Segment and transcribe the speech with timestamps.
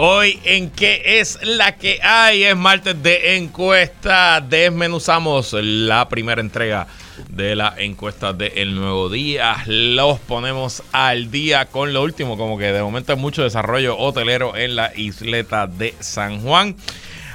[0.00, 4.40] Hoy en qué es la que hay, es martes de encuesta.
[4.40, 6.86] Desmenuzamos la primera entrega
[7.28, 9.56] de la encuesta de El Nuevo Día.
[9.66, 14.54] Los ponemos al día con lo último, como que de momento hay mucho desarrollo hotelero
[14.54, 16.76] en la isleta de San Juan.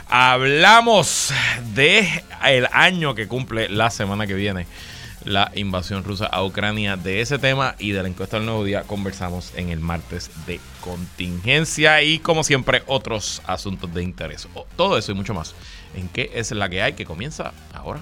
[0.07, 1.33] Hablamos
[1.75, 2.07] de
[2.45, 4.67] el año que cumple la semana que viene
[5.25, 6.95] la invasión rusa a Ucrania.
[6.95, 10.61] De ese tema y de la encuesta del nuevo día conversamos en el martes de
[10.83, 14.47] contingencia y como siempre otros asuntos de interés.
[14.75, 15.55] Todo eso y mucho más.
[15.95, 18.01] ¿En qué es la que hay que comienza ahora?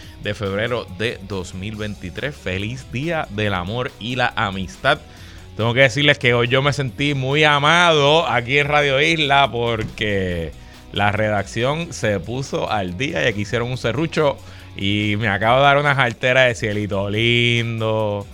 [0.23, 2.35] de febrero de 2023.
[2.35, 4.99] Feliz día del amor y la amistad.
[5.57, 10.51] Tengo que decirles que hoy yo me sentí muy amado aquí en Radio Isla porque
[10.93, 14.37] la redacción se puso al día y aquí hicieron un serrucho
[14.77, 18.25] y me acabo de dar unas alteras de cielito lindo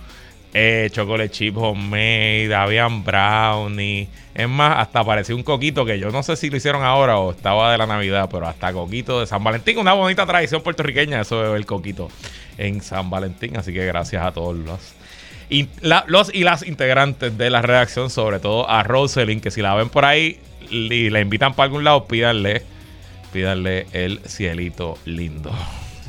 [0.54, 4.08] eh, chocolate chip homemade, habían brownie.
[4.34, 7.32] Es más, hasta parecía un coquito que yo no sé si lo hicieron ahora o
[7.32, 11.54] estaba de la Navidad, pero hasta coquito de San Valentín, una bonita tradición puertorriqueña, eso
[11.54, 12.08] es el coquito
[12.56, 13.56] en San Valentín.
[13.56, 14.98] Así que gracias a todos los
[15.50, 15.68] y,
[16.42, 20.38] las integrantes de la redacción, sobre todo a Rosalind, que si la ven por ahí
[20.70, 22.62] y la invitan para algún lado, pídanle,
[23.32, 25.50] pídanle el cielito lindo.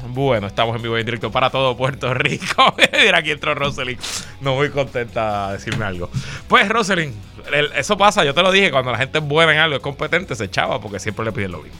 [0.07, 2.73] Bueno, estamos en vivo y en directo para todo Puerto Rico.
[3.03, 3.99] Mira, aquí entró Rosalind.
[4.41, 6.09] No muy contenta de decirme algo.
[6.47, 7.13] Pues, Rosalind,
[7.75, 10.35] eso pasa, yo te lo dije, cuando la gente es buena en algo, es competente,
[10.35, 11.79] se echaba porque siempre le piden lo mismo.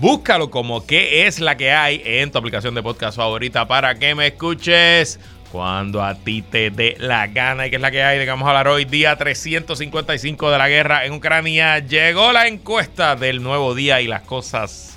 [0.00, 4.14] Búscalo como qué es la que hay en tu aplicación de podcast favorita para que
[4.14, 5.18] me escuches
[5.50, 7.66] cuando a ti te dé la gana.
[7.66, 8.16] ¿Y qué es la que hay?
[8.16, 11.80] De que vamos a hablar hoy, día 355 de la guerra en Ucrania.
[11.80, 14.96] Llegó la encuesta del nuevo día y las cosas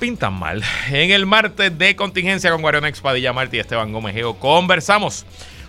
[0.00, 0.64] pintan mal.
[0.90, 5.26] En el martes de contingencia con Guarion Expadilla Martí y Esteban Gomejeo conversamos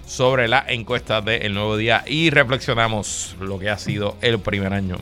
[0.08, 4.98] sobre la encuesta del nuevo día y reflexionamos lo que ha sido el primer año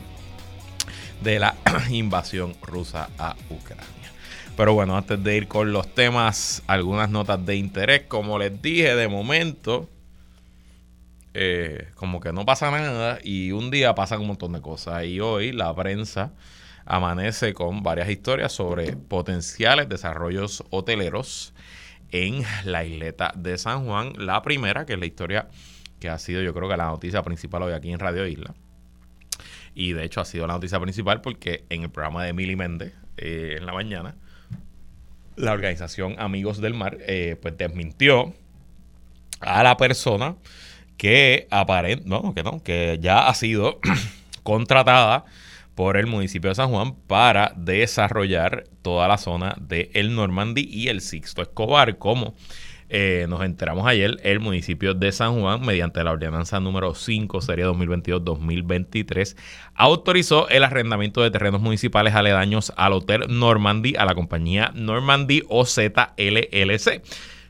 [1.22, 1.54] de la
[1.90, 3.84] invasión rusa a Ucrania.
[4.56, 8.02] Pero bueno, antes de ir con los temas, algunas notas de interés.
[8.08, 9.88] Como les dije, de momento,
[11.34, 15.04] eh, como que no pasa nada y un día pasan un montón de cosas.
[15.04, 16.32] Y hoy la prensa
[16.84, 21.54] amanece con varias historias sobre potenciales desarrollos hoteleros
[22.10, 24.12] en la isleta de San Juan.
[24.16, 25.48] La primera, que es la historia
[26.00, 28.54] que ha sido yo creo que la noticia principal hoy aquí en Radio Isla,
[29.78, 32.94] y de hecho ha sido la noticia principal porque en el programa de Emily Méndez
[33.16, 34.16] eh, en la mañana,
[35.36, 38.34] la organización Amigos del Mar eh, pues desmintió
[39.38, 40.34] a la persona
[40.96, 43.78] que aparent, no, que no, que ya ha sido
[44.42, 45.24] contratada
[45.76, 50.88] por el municipio de San Juan para desarrollar toda la zona de el Normandy y
[50.88, 52.34] el Sixto Escobar como
[52.90, 57.66] eh, nos enteramos ayer, el municipio de San Juan, mediante la ordenanza número 5, serie
[57.66, 59.36] 2022-2023,
[59.74, 65.78] autorizó el arrendamiento de terrenos municipales aledaños al Hotel Normandy a la compañía Normandy OZ
[66.16, 67.02] LLC.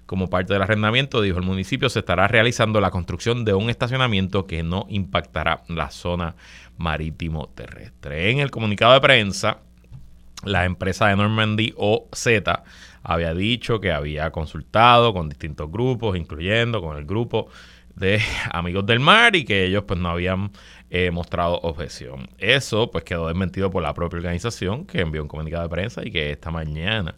[0.07, 4.47] Como parte del arrendamiento, dijo el municipio, se estará realizando la construcción de un estacionamiento
[4.47, 6.35] que no impactará la zona
[6.79, 8.31] marítimo terrestre.
[8.31, 9.59] En el comunicado de prensa,
[10.45, 12.27] la empresa de Normandy OZ
[13.03, 17.49] había dicho que había consultado con distintos grupos, incluyendo con el grupo
[17.95, 18.21] de
[18.53, 20.51] Amigos del Mar y que ellos pues no habían
[20.91, 22.29] eh, mostrado objeción.
[22.39, 26.11] Eso pues quedó desmentido por la propia organización que envió un comunicado de prensa y
[26.11, 27.17] que esta mañana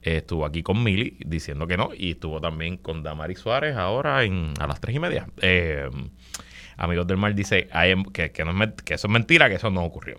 [0.00, 4.66] estuvo aquí con Mili diciendo que no y estuvo también con Damari Suárez ahora a
[4.66, 5.28] las tres y media.
[5.40, 5.88] Eh,
[6.76, 7.68] Amigos del Mar dice
[8.12, 8.44] que, que,
[8.84, 10.18] que eso es mentira, que eso no ocurrió.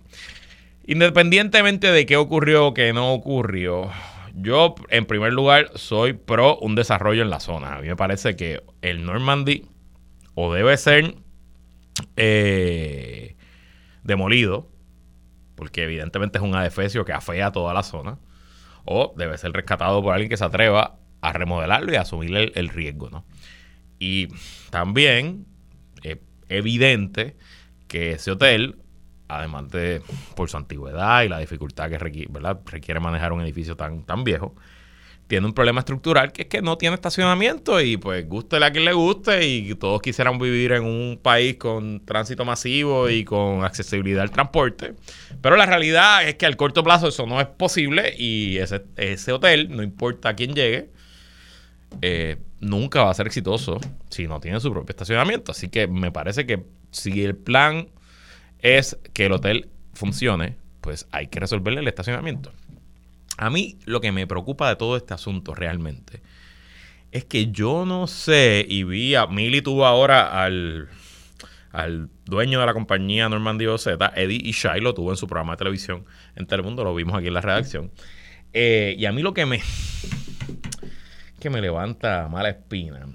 [0.85, 3.89] Independientemente de qué ocurrió o qué no ocurrió,
[4.33, 7.75] yo, en primer lugar, soy pro un desarrollo en la zona.
[7.75, 9.65] A mí me parece que el Normandy
[10.35, 11.15] o debe ser
[12.17, 13.35] eh,
[14.03, 14.73] demolido
[15.55, 18.19] porque evidentemente es un adefesio que afea toda la zona,
[18.85, 22.69] o debe ser rescatado por alguien que se atreva a remodelarlo y a asumir el,
[22.69, 23.25] riesgo, ¿no?
[23.97, 24.27] Y
[24.71, 25.45] también
[26.01, 26.17] es
[26.49, 27.37] evidente
[27.87, 28.75] que ese hotel,
[29.27, 30.01] además de
[30.35, 34.55] por su antigüedad y la dificultad que requiere, manejar un edificio tan, tan viejo,
[35.27, 38.85] tiene un problema estructural que es que no tiene estacionamiento y pues guste a quien
[38.85, 44.21] le guste y todos quisieran vivir en un país con tránsito masivo y con accesibilidad
[44.21, 44.93] al transporte.
[45.41, 49.75] Pero la realidad es que al corto plazo eso no es posible y ese, hotel,
[49.75, 50.89] no importa quién llegue,
[52.01, 53.79] eh, nunca va a ser exitoso
[54.09, 55.51] si no tiene su propio estacionamiento.
[55.51, 57.87] Así que me parece que si el plan
[58.63, 62.51] es que el hotel funcione, pues hay que resolverle el estacionamiento.
[63.37, 66.21] A mí lo que me preocupa de todo este asunto realmente
[67.11, 70.89] es que yo no sé, y vi a Mili tuvo ahora al,
[71.71, 75.57] al dueño de la compañía Normandy Z, Eddie Ishai, lo tuvo en su programa de
[75.57, 76.05] televisión
[76.35, 77.91] en Telemundo, lo vimos aquí en la redacción.
[78.51, 79.61] Eh, y a mí lo que me,
[81.39, 83.05] que me levanta mala espina.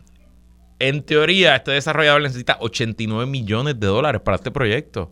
[0.78, 5.10] En teoría, este desarrollador necesita 89 millones de dólares para este proyecto.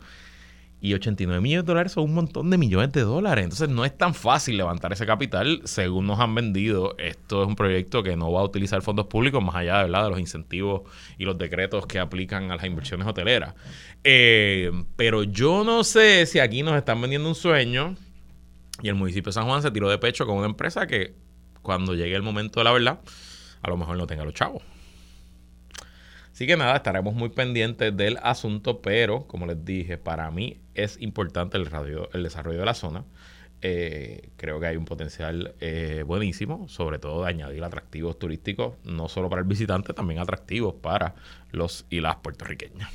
[0.87, 3.43] Y 89 millones de dólares son un montón de millones de dólares.
[3.43, 5.63] Entonces no es tan fácil levantar ese capital.
[5.65, 9.43] Según nos han vendido, esto es un proyecto que no va a utilizar fondos públicos
[9.43, 10.83] más allá de los incentivos
[11.19, 13.57] y los decretos que aplican a las inversiones hoteleras.
[14.05, 17.97] Eh, pero yo no sé si aquí nos están vendiendo un sueño
[18.81, 21.17] y el municipio de San Juan se tiró de pecho con una empresa que
[21.63, 23.01] cuando llegue el momento de la verdad,
[23.61, 24.63] a lo mejor no tenga los chavos.
[26.37, 31.01] Así que nada, estaremos muy pendientes del asunto, pero como les dije, para mí es
[31.01, 31.67] importante el,
[32.13, 33.07] el desarrollo de la zona.
[33.63, 39.09] Eh, creo que hay un potencial eh, buenísimo, sobre todo de añadir atractivos turísticos, no
[39.09, 41.15] solo para el visitante, también atractivos para
[41.53, 42.91] los y las puertorriqueñas.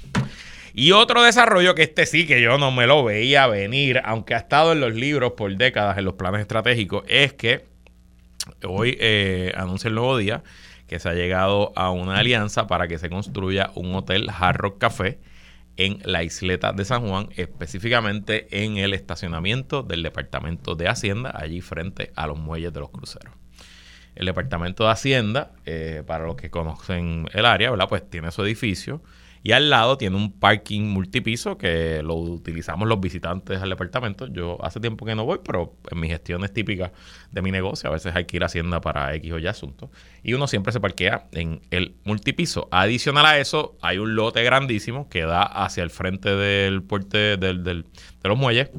[0.75, 4.37] Y otro desarrollo que este sí que yo no me lo veía venir, aunque ha
[4.37, 7.65] estado en los libros por décadas, en los planes estratégicos, es que
[8.67, 10.43] hoy eh, anuncia el nuevo día
[10.91, 14.77] que se ha llegado a una alianza para que se construya un hotel Hard Rock
[14.77, 15.21] Café
[15.77, 21.61] en la isleta de San Juan, específicamente en el estacionamiento del Departamento de Hacienda, allí
[21.61, 23.33] frente a los muelles de los cruceros.
[24.15, 27.71] El Departamento de Hacienda, eh, para los que conocen el área.
[27.87, 29.01] Pues tiene su edificio
[29.43, 34.27] y al lado tiene un parking multipiso que lo utilizamos los visitantes al departamento.
[34.27, 36.91] Yo hace tiempo que no voy, pero en mis gestiones típicas
[37.31, 39.89] de mi negocio, a veces hay que ir a Hacienda para X o Y asuntos.
[40.21, 42.67] Y uno siempre se parquea en el multipiso.
[42.71, 47.63] Adicional a eso, hay un lote grandísimo que da hacia el frente del puente del,
[47.63, 47.83] de
[48.23, 48.69] los muelles,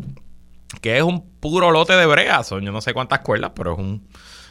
[0.81, 2.44] que es un puro lote de brea.
[2.44, 4.06] Son yo no sé cuántas cuerdas, pero es un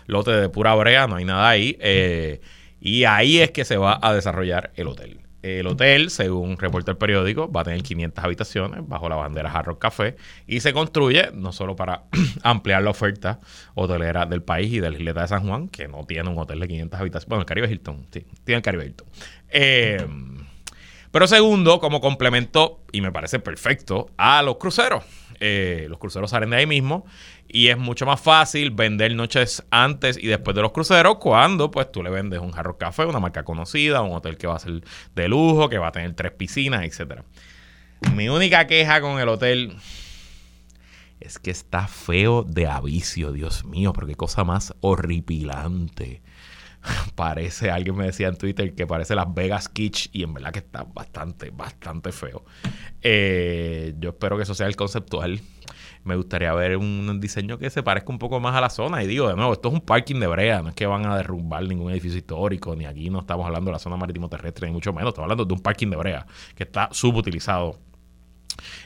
[0.07, 1.77] lote de pura brea, no hay nada ahí.
[1.79, 2.41] Eh,
[2.81, 5.21] y ahí es que se va a desarrollar el hotel.
[5.41, 9.79] El hotel, según reporta el periódico, va a tener 500 habitaciones bajo la bandera Jarro
[9.79, 10.15] Café
[10.45, 12.03] y se construye no solo para
[12.43, 13.39] ampliar la oferta
[13.73, 16.59] hotelera del país y de la isleta de San Juan, que no tiene un hotel
[16.59, 17.29] de 500 habitaciones.
[17.29, 19.07] Bueno, el Caribe Hilton, sí, tiene el Caribe Hilton.
[19.49, 20.05] Eh,
[21.11, 25.03] pero segundo, como complemento, y me parece perfecto, a los cruceros.
[25.43, 27.03] Eh, los cruceros salen de ahí mismo
[27.47, 31.91] y es mucho más fácil vender noches antes y después de los cruceros cuando pues
[31.91, 34.83] tú le vendes un jarro café, una marca conocida, un hotel que va a ser
[35.15, 37.23] de lujo, que va a tener tres piscinas, etcétera.
[38.15, 39.75] Mi única queja con el hotel
[41.19, 46.21] es que está feo de avicio, Dios mío, pero qué cosa más horripilante.
[47.15, 50.59] Parece, alguien me decía en Twitter que parece Las Vegas Kitsch y en verdad que
[50.59, 52.43] está bastante, bastante feo.
[53.01, 55.41] Eh, yo espero que eso sea el conceptual.
[56.03, 59.03] Me gustaría ver un diseño que se parezca un poco más a la zona.
[59.03, 61.15] Y digo, de nuevo, esto es un parking de brea, no es que van a
[61.15, 64.73] derrumbar ningún edificio histórico, ni aquí no estamos hablando de la zona marítimo terrestre, ni
[64.73, 65.09] mucho menos.
[65.09, 67.79] Estamos hablando de un parking de brea que está subutilizado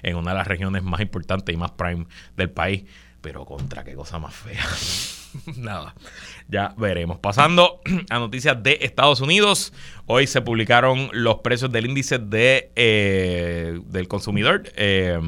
[0.03, 2.83] en una de las regiones más importantes y más prime del país.
[3.21, 4.63] Pero contra qué cosa más fea.
[5.57, 5.95] Nada,
[6.47, 7.19] ya veremos.
[7.19, 9.73] Pasando a noticias de Estados Unidos.
[10.05, 14.63] Hoy se publicaron los precios del índice de, eh, del consumidor.
[14.75, 15.19] Eh,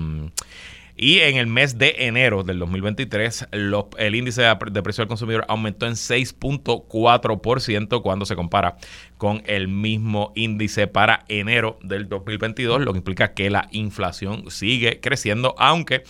[0.99, 5.85] y en el mes de enero del 2023, el índice de, precio del consumidor aumentó
[5.85, 8.77] en 6.4% cuando se compara
[9.19, 14.99] con el mismo índice para enero del 2022, lo que implica que la inflación sigue
[14.99, 16.01] creciendo, aunque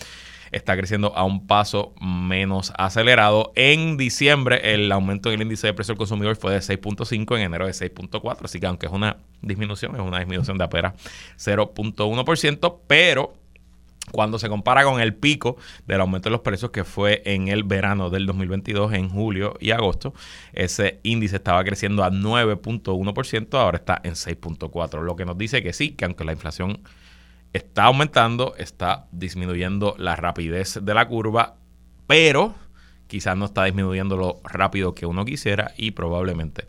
[0.52, 3.52] está creciendo a un paso menos acelerado.
[3.54, 7.66] En diciembre el aumento del índice de precio del consumidor fue de 6.5, en enero
[7.66, 10.94] de 6.4, así que aunque es una disminución, es una disminución de apenas
[11.36, 13.34] 0.1%, pero
[14.10, 17.64] cuando se compara con el pico del aumento de los precios que fue en el
[17.64, 20.14] verano del 2022, en julio y agosto,
[20.52, 25.72] ese índice estaba creciendo a 9.1%, ahora está en 6.4%, lo que nos dice que
[25.72, 26.80] sí, que aunque la inflación
[27.52, 31.56] está aumentando, está disminuyendo la rapidez de la curva,
[32.06, 32.54] pero
[33.06, 36.66] quizás no está disminuyendo lo rápido que uno quisiera y probablemente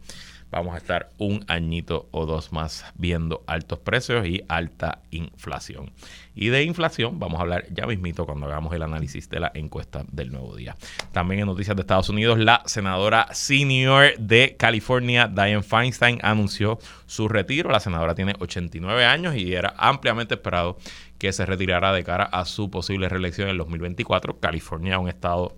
[0.52, 5.92] vamos a estar un añito o dos más viendo altos precios y alta inflación.
[6.36, 10.06] Y de inflación vamos a hablar ya mismito cuando hagamos el análisis de la encuesta
[10.12, 10.76] del nuevo día.
[11.12, 17.28] También en noticias de Estados Unidos, la senadora senior de California, Dianne Feinstein, anunció su
[17.28, 17.70] retiro.
[17.70, 20.78] La senadora tiene 89 años y era ampliamente esperado
[21.18, 24.40] que se retirara de cara a su posible reelección en el 2024.
[24.40, 25.56] California, un estado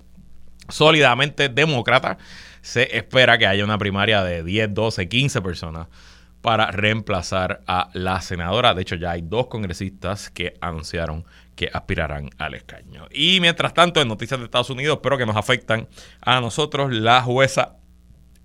[0.72, 2.18] sólidamente demócrata
[2.62, 5.88] se espera que haya una primaria de 10, 12, 15 personas
[6.42, 8.74] para reemplazar a la senadora.
[8.74, 11.26] De hecho, ya hay dos congresistas que anunciaron
[11.56, 13.08] que aspirarán al escaño.
[13.12, 15.88] Y mientras tanto, en noticias de Estados Unidos, pero que nos afectan
[16.22, 17.78] a nosotros, la jueza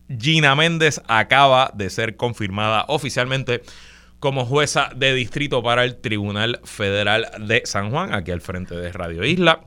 [0.08, 3.62] Gina Méndez acaba de ser confirmada oficialmente
[4.20, 8.92] como jueza de distrito para el Tribunal Federal de San Juan, aquí al frente de
[8.92, 9.60] Radio Isla.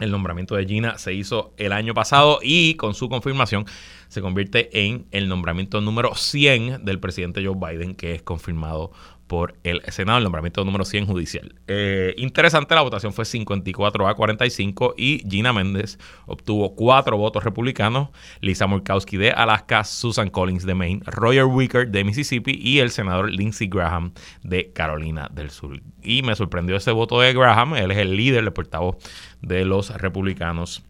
[0.00, 3.66] El nombramiento de Gina se hizo el año pasado y con su confirmación
[4.08, 8.92] se convierte en el nombramiento número 100 del presidente Joe Biden, que es confirmado
[9.28, 11.54] por el Senado, el nombramiento número 100 judicial.
[11.68, 18.08] Eh, interesante, la votación fue 54 a 45 y Gina Méndez obtuvo cuatro votos republicanos,
[18.40, 23.30] Lisa Murkowski de Alaska, Susan Collins de Maine, Roger Wicker de Mississippi y el senador
[23.30, 25.80] Lindsey Graham de Carolina del Sur.
[26.02, 28.96] Y me sorprendió ese voto de Graham, él es el líder, el portavoz
[29.42, 30.82] de los republicanos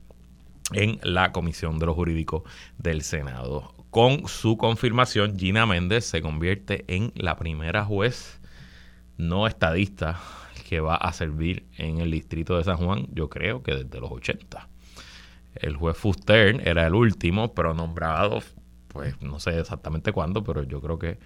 [0.72, 2.44] en la Comisión de lo Jurídico
[2.78, 3.77] del Senado.
[3.98, 8.40] Con su confirmación, Gina Méndez se convierte en la primera juez
[9.16, 10.20] no estadista
[10.68, 14.12] que va a servir en el distrito de San Juan, yo creo que desde los
[14.12, 14.68] 80.
[15.56, 18.38] El juez Fuster era el último, pero nombrado,
[18.86, 21.18] pues no sé exactamente cuándo, pero yo creo que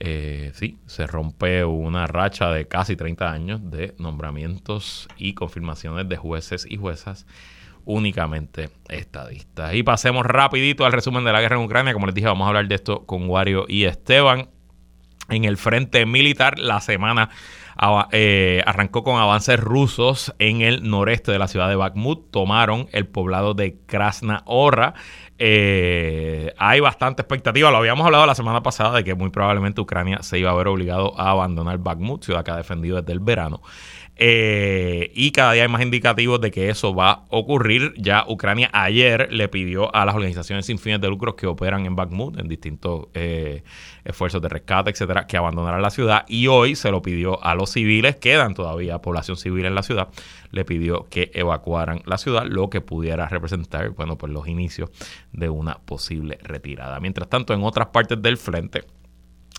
[0.00, 6.16] eh, sí, se rompe una racha de casi 30 años de nombramientos y confirmaciones de
[6.16, 7.24] jueces y juezas
[7.84, 9.74] únicamente estadistas.
[9.74, 11.92] Y pasemos rapidito al resumen de la guerra en Ucrania.
[11.92, 14.48] Como les dije, vamos a hablar de esto con Wario y Esteban.
[15.28, 17.30] En el frente militar, la semana
[18.12, 22.30] eh, arrancó con avances rusos en el noreste de la ciudad de Bakhmut.
[22.30, 24.94] Tomaron el poblado de Krasna Horra.
[25.38, 27.70] Eh, hay bastante expectativa.
[27.70, 30.68] Lo habíamos hablado la semana pasada de que muy probablemente Ucrania se iba a ver
[30.68, 33.62] obligado a abandonar Bakhmut, ciudad que ha defendido desde el verano.
[34.22, 37.94] Eh, y cada día hay más indicativos de que eso va a ocurrir.
[37.96, 41.96] Ya Ucrania ayer le pidió a las organizaciones sin fines de lucro que operan en
[41.96, 43.62] Bakhmut, en distintos eh,
[44.04, 46.26] esfuerzos de rescate, etcétera, que abandonaran la ciudad.
[46.28, 50.08] Y hoy se lo pidió a los civiles, quedan todavía población civil en la ciudad,
[50.50, 54.90] le pidió que evacuaran la ciudad, lo que pudiera representar, bueno, pues los inicios
[55.32, 57.00] de una posible retirada.
[57.00, 58.84] Mientras tanto, en otras partes del frente,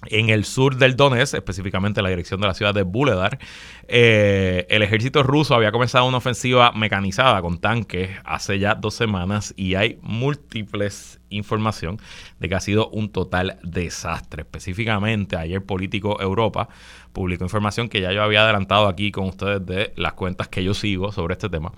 [0.08, 3.39] en el sur del Donetsk, específicamente en la dirección de la ciudad de Buledar,
[3.88, 9.53] eh, el ejército ruso había comenzado una ofensiva mecanizada con tanques hace ya dos semanas
[9.58, 11.98] y hay múltiples información
[12.39, 14.43] de que ha sido un total desastre.
[14.43, 16.70] Específicamente, ayer Político Europa
[17.13, 20.74] publicó información que ya yo había adelantado aquí con ustedes de las cuentas que yo
[20.74, 21.72] sigo sobre este tema,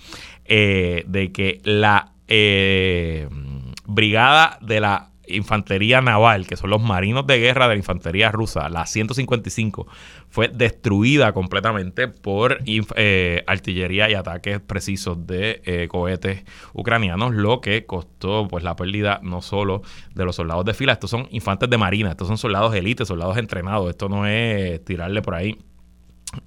[0.45, 3.27] eh, de que la eh,
[3.85, 8.69] brigada de la infantería naval, que son los marinos de guerra de la infantería rusa,
[8.69, 9.87] la 155,
[10.29, 17.85] fue destruida completamente por eh, artillería y ataques precisos de eh, cohetes ucranianos, lo que
[17.85, 19.81] costó pues la pérdida no solo
[20.13, 23.37] de los soldados de fila, estos son infantes de marina, estos son soldados élites, soldados
[23.37, 25.57] entrenados, esto no es tirarle por ahí.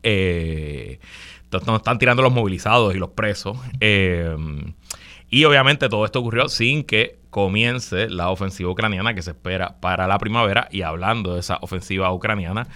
[0.02, 0.98] Eh,
[1.66, 3.56] no están tirando los movilizados y los presos.
[3.80, 4.36] Eh,
[5.28, 10.06] y obviamente todo esto ocurrió sin que comience la ofensiva ucraniana que se espera para
[10.06, 10.68] la primavera.
[10.70, 12.68] Y hablando de esa ofensiva ucraniana,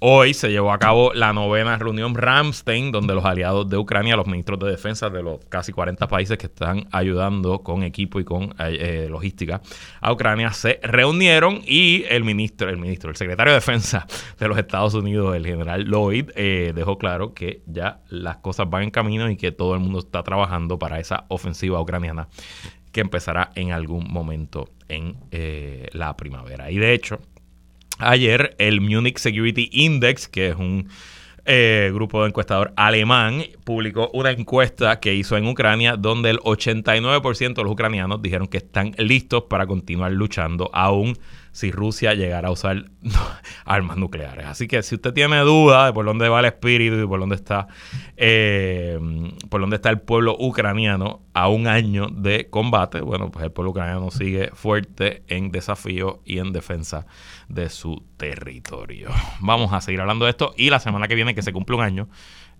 [0.00, 4.26] hoy se llevó a cabo la novena reunión Ramstein, donde los aliados de Ucrania, los
[4.26, 8.54] ministros de defensa de los casi 40 países que están ayudando con equipo y con
[8.58, 9.60] eh, eh, logística
[10.00, 14.06] a Ucrania, se reunieron y el ministro, el ministro, el secretario de defensa
[14.38, 18.84] de los Estados Unidos, el general Lloyd, eh, dejó claro que ya las cosas van
[18.84, 22.28] en camino y que todo el mundo está trabajando para esa ofensiva ucraniana
[22.92, 26.70] que empezará en algún momento en eh, la primavera.
[26.70, 27.20] Y de hecho,
[27.98, 30.88] ayer el Munich Security Index, que es un
[31.44, 37.54] eh, grupo de encuestador alemán, publicó una encuesta que hizo en Ucrania donde el 89%
[37.54, 41.16] de los ucranianos dijeron que están listos para continuar luchando aún
[41.58, 42.84] si Rusia llegara a usar
[43.64, 44.46] armas nucleares.
[44.46, 47.34] Así que si usted tiene duda de por dónde va el espíritu y por dónde
[47.34, 47.66] está,
[48.16, 48.96] eh,
[49.48, 53.72] por dónde está el pueblo ucraniano a un año de combate, bueno, pues el pueblo
[53.72, 57.06] ucraniano sigue fuerte en desafío y en defensa
[57.48, 59.08] de su territorio.
[59.40, 61.82] Vamos a seguir hablando de esto y la semana que viene, que se cumple un
[61.82, 62.08] año,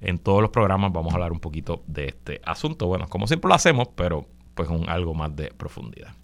[0.01, 2.89] en todos los programas vamos a hablar un poquito de este asunto.
[2.89, 4.27] Bueno, como siempre lo hacemos, pero
[4.57, 6.17] pues con algo más de profundidad.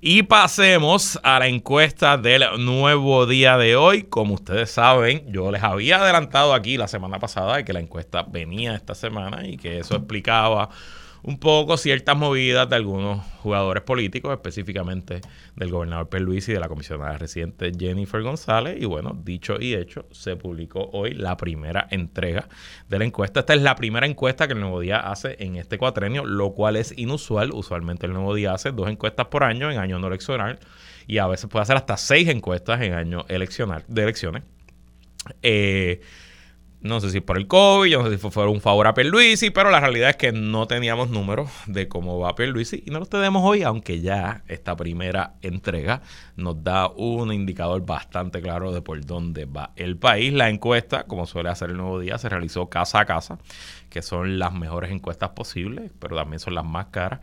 [0.00, 4.02] Y pasemos a la encuesta del nuevo día de hoy.
[4.02, 8.22] Como ustedes saben, yo les había adelantado aquí la semana pasada de que la encuesta
[8.22, 10.68] venía esta semana y que eso explicaba
[11.22, 15.20] un poco ciertas movidas de algunos jugadores políticos, específicamente
[15.54, 18.76] del gobernador Luis y de la comisionada residente Jennifer González.
[18.80, 22.48] Y bueno, dicho y hecho, se publicó hoy la primera entrega
[22.88, 23.40] de la encuesta.
[23.40, 26.76] Esta es la primera encuesta que el Nuevo Día hace en este cuatrenio, lo cual
[26.76, 27.50] es inusual.
[27.52, 30.58] Usualmente el Nuevo Día hace dos encuestas por año en año no eleccional
[31.06, 34.42] y a veces puede hacer hasta seis encuestas en año eleccional, de elecciones.
[35.42, 36.00] Eh,
[36.80, 39.70] no sé si por el COVID, no sé si fue un favor a Pierluisi, pero
[39.70, 43.42] la realidad es que no teníamos números de cómo va Pierluisi y no los tenemos
[43.44, 46.02] hoy, aunque ya esta primera entrega
[46.36, 50.32] nos da un indicador bastante claro de por dónde va el país.
[50.32, 53.38] La encuesta, como suele hacer el nuevo día, se realizó casa a casa,
[53.90, 57.20] que son las mejores encuestas posibles, pero también son las más caras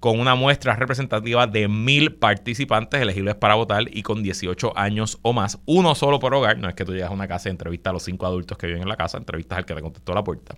[0.00, 5.34] con una muestra representativa de mil participantes elegibles para votar y con 18 años o
[5.34, 6.58] más, uno solo por hogar.
[6.58, 8.66] No es que tú llegas a una casa y entrevistas a los cinco adultos que
[8.66, 10.56] viven en la casa, entrevistas al que te contestó la puerta.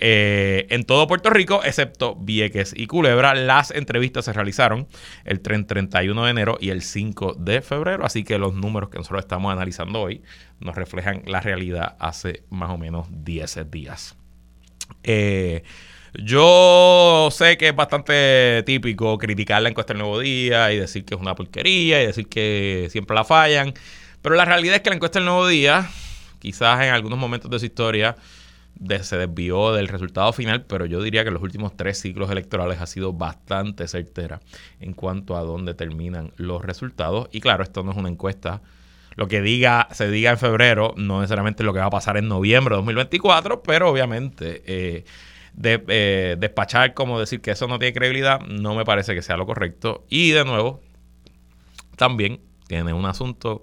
[0.00, 4.88] Eh, en todo Puerto Rico, excepto Vieques y Culebra, las entrevistas se realizaron
[5.24, 9.20] el 31 de enero y el 5 de febrero, así que los números que nosotros
[9.20, 10.22] estamos analizando hoy
[10.60, 14.16] nos reflejan la realidad hace más o menos 10 días.
[15.02, 15.62] Eh,
[16.14, 21.14] yo sé que es bastante típico criticar la encuesta del Nuevo Día y decir que
[21.14, 23.74] es una porquería y decir que siempre la fallan,
[24.22, 25.88] pero la realidad es que la encuesta del Nuevo Día,
[26.38, 28.16] quizás en algunos momentos de su historia,
[29.02, 32.86] se desvió del resultado final, pero yo diría que los últimos tres ciclos electorales ha
[32.86, 34.40] sido bastante certera
[34.80, 37.28] en cuanto a dónde terminan los resultados.
[37.32, 38.62] Y claro, esto no es una encuesta.
[39.16, 42.28] Lo que diga, se diga en febrero, no necesariamente lo que va a pasar en
[42.28, 45.04] noviembre de 2024, pero obviamente eh,
[45.58, 49.36] de, eh, despachar como decir que eso no tiene credibilidad, no me parece que sea
[49.36, 50.06] lo correcto.
[50.08, 50.80] Y de nuevo,
[51.96, 53.62] también tiene un asunto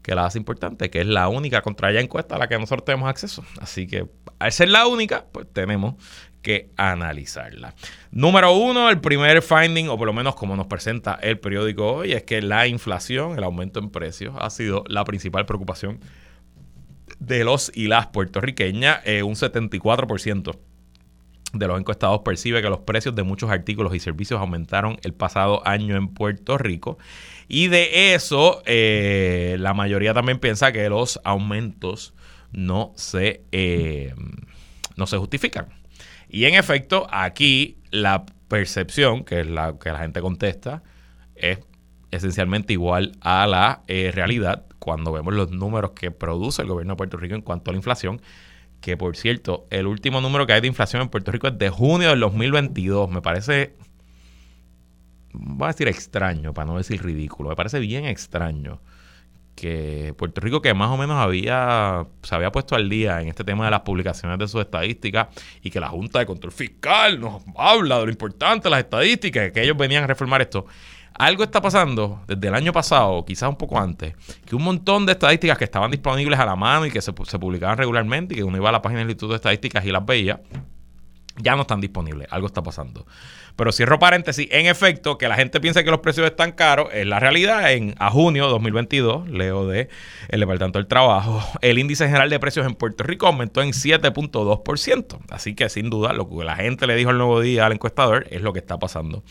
[0.00, 2.86] que la hace importante, que es la única contra ella encuesta a la que nosotros
[2.86, 3.44] tenemos acceso.
[3.60, 4.06] Así que
[4.38, 5.96] al ser la única, pues tenemos
[6.40, 7.74] que analizarla.
[8.10, 12.12] Número uno, el primer finding, o por lo menos como nos presenta el periódico hoy,
[12.12, 16.00] es que la inflación, el aumento en precios, ha sido la principal preocupación
[17.18, 20.58] de los y las puertorriqueñas, eh, un 74%
[21.54, 25.66] de los encuestados percibe que los precios de muchos artículos y servicios aumentaron el pasado
[25.66, 26.98] año en Puerto Rico.
[27.48, 32.14] Y de eso, eh, la mayoría también piensa que los aumentos
[32.52, 34.14] no se, eh,
[34.96, 35.66] no se justifican.
[36.28, 40.82] Y en efecto, aquí la percepción, que es la que la gente contesta,
[41.36, 41.60] es
[42.10, 46.96] esencialmente igual a la eh, realidad cuando vemos los números que produce el gobierno de
[46.96, 48.20] Puerto Rico en cuanto a la inflación
[48.84, 51.70] que por cierto, el último número que hay de inflación en Puerto Rico es de
[51.70, 53.08] junio del 2022.
[53.08, 53.76] Me parece,
[55.32, 58.82] voy a decir extraño, para no decir ridículo, me parece bien extraño
[59.54, 63.42] que Puerto Rico, que más o menos había, se había puesto al día en este
[63.42, 65.28] tema de las publicaciones de sus estadísticas
[65.62, 69.50] y que la Junta de Control Fiscal nos habla de lo importante de las estadísticas,
[69.50, 70.66] que ellos venían a reformar esto.
[71.16, 75.12] Algo está pasando desde el año pasado, quizás un poco antes, que un montón de
[75.12, 78.56] estadísticas que estaban disponibles a la mano y que se, publicaban regularmente y que uno
[78.56, 80.40] iba a la página del Instituto de Estadísticas y las veía,
[81.36, 82.26] ya no están disponibles.
[82.32, 83.06] Algo está pasando.
[83.54, 87.06] Pero cierro paréntesis, en efecto, que la gente piensa que los precios están caros, es
[87.06, 87.72] la realidad.
[87.72, 89.88] En a junio de 2022, leo de
[90.28, 95.18] el Departamento del Trabajo, el índice general de precios en Puerto Rico aumentó en 7.2%.
[95.30, 98.26] Así que sin duda, lo que la gente le dijo el nuevo día al encuestador
[98.30, 99.22] es lo que está pasando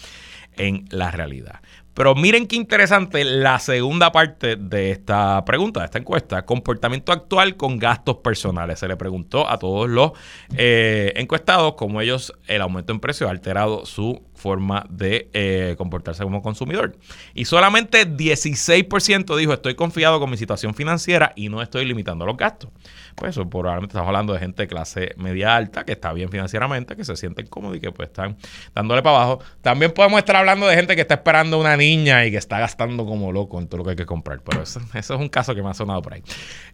[0.57, 1.61] en la realidad.
[1.93, 6.43] Pero miren qué interesante la segunda parte de esta pregunta, de esta encuesta.
[6.43, 8.79] Comportamiento actual con gastos personales.
[8.79, 10.13] Se le preguntó a todos los
[10.57, 16.23] eh, encuestados cómo ellos, el aumento en precios ha alterado su forma de eh, comportarse
[16.23, 16.97] como consumidor.
[17.35, 22.37] Y solamente 16% dijo estoy confiado con mi situación financiera y no estoy limitando los
[22.37, 22.71] gastos.
[23.15, 26.95] Pues eso probablemente estamos hablando de gente de clase media alta que está bien financieramente,
[26.95, 28.37] que se sienten cómodos y que pues están
[28.73, 29.39] dándole para abajo.
[29.61, 33.05] También podemos estar hablando de gente que está esperando una niña y que está gastando
[33.05, 34.41] como loco en todo lo que hay que comprar.
[34.43, 36.23] Pero eso, es un caso que me ha sonado por ahí.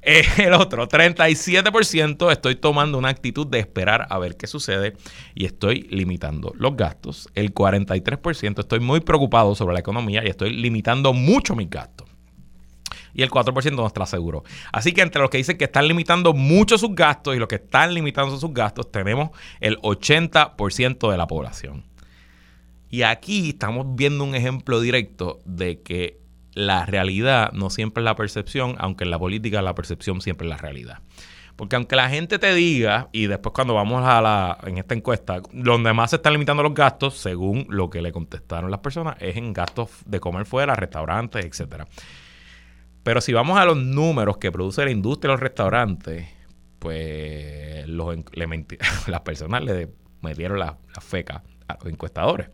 [0.02, 4.94] Eh, el otro, 37% estoy tomando una actitud de esperar a ver qué sucede
[5.36, 7.30] y estoy limitando los gastos.
[7.36, 12.09] El 43% estoy muy preocupado sobre la economía y estoy limitando mucho mis gastos.
[13.14, 14.44] Y el 4% no está seguro.
[14.72, 17.56] Así que entre los que dicen que están limitando mucho sus gastos y los que
[17.56, 21.86] están limitando sus gastos, tenemos el 80% de la población.
[22.90, 26.20] Y aquí estamos viendo un ejemplo directo de que
[26.54, 30.50] la realidad no siempre es la percepción, aunque en la política la percepción siempre es
[30.50, 31.00] la realidad.
[31.56, 35.42] Porque aunque la gente te diga, y después cuando vamos a la, en esta encuesta,
[35.52, 39.36] donde más se están limitando los gastos, según lo que le contestaron las personas, es
[39.36, 41.86] en gastos de comer fuera, restaurantes, etcétera.
[43.10, 46.28] Pero si vamos a los números que produce la industria de los restaurantes,
[46.78, 48.16] pues los,
[49.08, 49.90] las personas le
[50.22, 52.52] metieron la, la feca a los encuestadores.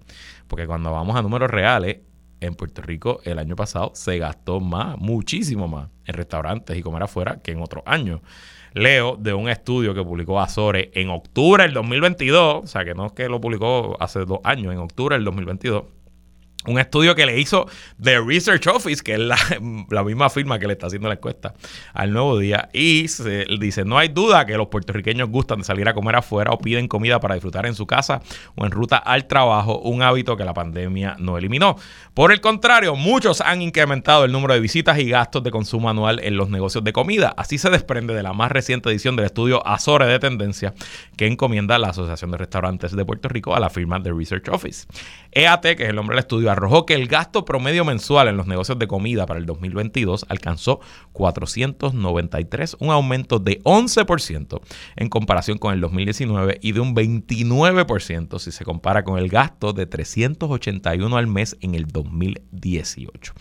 [0.48, 1.98] Porque cuando vamos a números reales,
[2.40, 7.04] en Puerto Rico el año pasado se gastó más, muchísimo más, en restaurantes y comer
[7.04, 8.22] afuera que en otros años.
[8.72, 13.08] Leo de un estudio que publicó Azores en octubre del 2022, o sea que no
[13.08, 15.84] es que lo publicó hace dos años, en octubre del 2022
[16.68, 17.68] un estudio que le hizo
[18.02, 19.20] The Research Office, que es
[19.90, 21.54] la, misma firma que le está haciendo la encuesta
[21.94, 25.88] al nuevo día, y se, dice, no hay duda que los puertorriqueños gustan de salir
[25.88, 28.22] a comer afuera o piden comida para disfrutar en su casa
[28.56, 31.76] o en ruta al trabajo, un hábito que la pandemia no eliminó.
[32.14, 36.20] Por el contrario, muchos han incrementado el número de visitas y gastos de consumo anual
[36.24, 37.34] en los negocios de comida.
[37.38, 40.74] Así se desprende de la más reciente edición del estudio Azores de Tendencia
[41.18, 44.88] que encomienda la Asociación de Restaurantes de Puerto Rico a la firma The Research Office.
[45.32, 48.48] EAT, que es el nombre del estudio, arrojó que el gasto promedio mensual en los
[48.48, 50.80] negocios de comida para el 2022 alcanzó
[51.14, 54.62] 493, un aumento de 11%
[54.96, 59.74] en comparación con el 2019 y de un 29% si se compara con el gasto
[59.74, 63.34] de 381 al mes en el 2018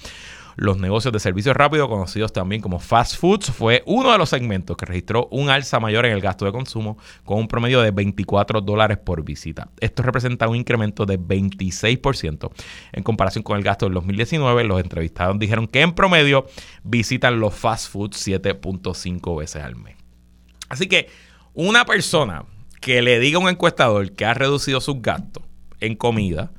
[0.57, 4.77] los negocios de servicios rápidos, conocidos también como fast foods, fue uno de los segmentos
[4.77, 8.61] que registró un alza mayor en el gasto de consumo con un promedio de 24
[8.61, 9.69] dólares por visita.
[9.81, 12.51] Esto representa un incremento de 26%
[12.93, 14.65] en comparación con el gasto del 2019.
[14.65, 16.47] Los entrevistados dijeron que en promedio
[16.83, 19.97] visitan los fast foods 7.5 veces al mes.
[20.69, 21.09] Así que
[21.53, 22.45] una persona
[22.81, 25.45] que le diga a un encuestador que ha reducido sus gastos
[25.81, 26.53] en comida,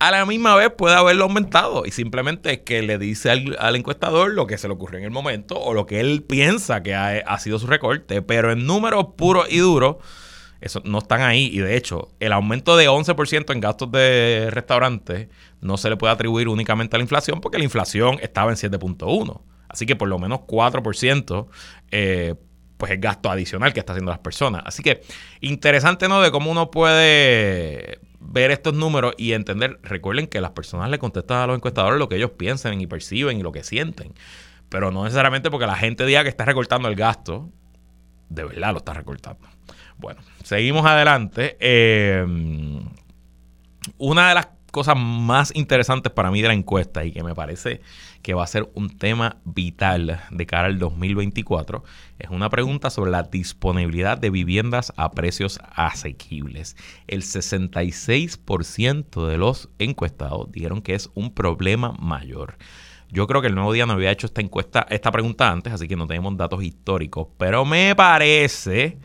[0.00, 4.32] a la misma vez puede haberlo aumentado y simplemente es que le dice al, encuestador
[4.32, 7.38] lo que se le ocurrió en el momento o lo que él piensa que ha,
[7.38, 9.96] sido su recorte, pero en números puros y duros,
[10.62, 15.28] eso no están ahí y de hecho el aumento de 11% en gastos de restaurantes
[15.60, 19.42] no se le puede atribuir únicamente a la inflación porque la inflación estaba en 7.1,
[19.68, 21.46] así que por lo menos 4%
[21.90, 22.36] eh,
[22.78, 24.62] pues es gasto adicional que está haciendo las personas.
[24.64, 25.02] Así que
[25.42, 26.22] interesante, ¿no?
[26.22, 31.38] De cómo uno puede ver estos números y entender, recuerden que las personas le contestan
[31.38, 34.14] a los encuestadores lo que ellos piensan y perciben y lo que sienten.
[34.68, 37.48] Pero no necesariamente porque la gente diga que está recortando el gasto,
[38.28, 39.48] de verdad lo está recortando.
[39.96, 41.56] Bueno, seguimos adelante.
[41.60, 42.24] Eh,
[43.98, 47.80] una de las cosas más interesantes para mí de la encuesta y que me parece
[48.22, 51.82] que va a ser un tema vital de cara al 2024
[52.18, 56.76] es una pregunta sobre la disponibilidad de viviendas a precios asequibles.
[57.06, 62.58] El 66% de los encuestados dijeron que es un problema mayor.
[63.12, 65.88] Yo creo que el nuevo día no había hecho esta encuesta, esta pregunta antes, así
[65.88, 68.98] que no tenemos datos históricos, pero me parece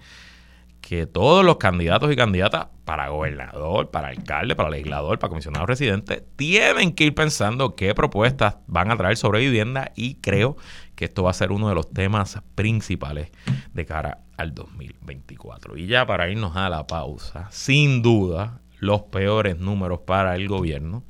[0.85, 6.23] que todos los candidatos y candidatas para gobernador, para alcalde, para legislador, para comisionado residente,
[6.35, 10.57] tienen que ir pensando qué propuestas van a traer sobre vivienda y creo
[10.93, 13.31] que esto va a ser uno de los temas principales
[13.73, 15.75] de cara al 2024.
[15.75, 21.03] Y ya para irnos a la pausa, sin duda, los peores números para el gobierno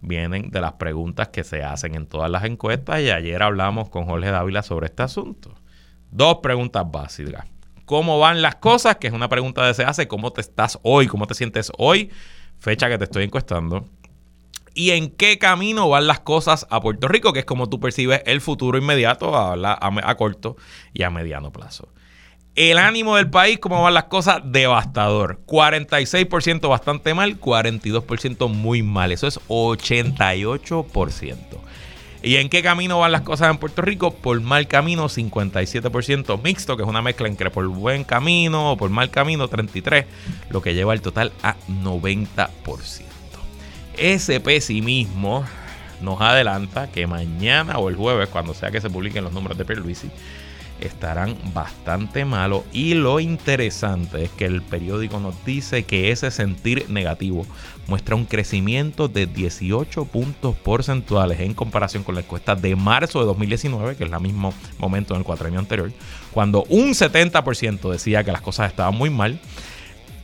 [0.00, 4.04] vienen de las preguntas que se hacen en todas las encuestas y ayer hablamos con
[4.04, 5.52] Jorge Dávila sobre este asunto.
[6.12, 7.44] Dos preguntas básicas
[7.90, 11.08] cómo van las cosas, que es una pregunta que se hace, cómo te estás hoy,
[11.08, 12.08] cómo te sientes hoy,
[12.60, 13.84] fecha que te estoy encuestando.
[14.74, 18.22] Y en qué camino van las cosas a Puerto Rico, que es como tú percibes
[18.26, 20.56] el futuro inmediato a, a, corto
[20.94, 21.88] y a mediano plazo.
[22.54, 25.40] El ánimo del país, cómo van las cosas, devastador.
[25.46, 29.10] 46% bastante mal, 42% muy mal.
[29.10, 31.36] Eso es 88%.
[32.22, 34.12] ¿Y en qué camino van las cosas en Puerto Rico?
[34.12, 38.90] Por mal camino, 57% mixto, que es una mezcla entre por buen camino o por
[38.90, 40.04] mal camino, 33%,
[40.50, 42.50] lo que lleva el total a 90%.
[43.96, 45.44] Ese pesimismo
[46.02, 49.64] nos adelanta que mañana o el jueves, cuando sea que se publiquen los números de
[49.64, 50.10] Pierluisi,
[50.86, 52.62] estarán bastante malos.
[52.72, 57.46] Y lo interesante es que el periódico nos dice que ese sentir negativo
[57.86, 63.26] muestra un crecimiento de 18 puntos porcentuales en comparación con la encuesta de marzo de
[63.26, 65.90] 2019, que es el mismo momento en el cuatrenio anterior,
[66.32, 69.40] cuando un 70% decía que las cosas estaban muy mal.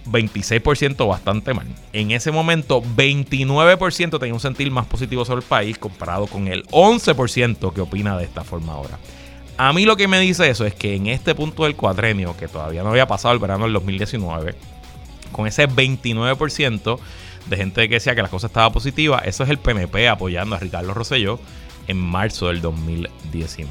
[0.06, 1.66] 26% bastante mal.
[1.92, 6.64] En ese momento, 29% tenía un sentir más positivo sobre el país comparado con el
[6.68, 8.98] 11% que opina de esta forma ahora.
[9.58, 12.46] A mí lo que me dice eso es que en este punto del cuadrenio, que
[12.46, 14.54] todavía no había pasado el verano del 2019,
[15.32, 16.98] con ese 29%
[17.46, 20.58] de gente que decía que la cosa estaba positiva, eso es el PNP apoyando a
[20.58, 21.38] Ricardo Rosselló
[21.88, 23.70] en marzo del 2019.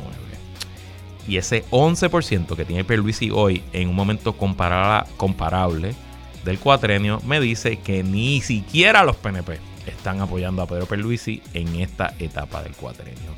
[1.27, 5.95] Y ese 11% que tiene Pierluisi hoy en un momento comparable
[6.43, 11.75] del cuatrenio me dice que ni siquiera los PNP están apoyando a Pedro Pierluisi en
[11.75, 13.35] esta etapa del cuatrenio.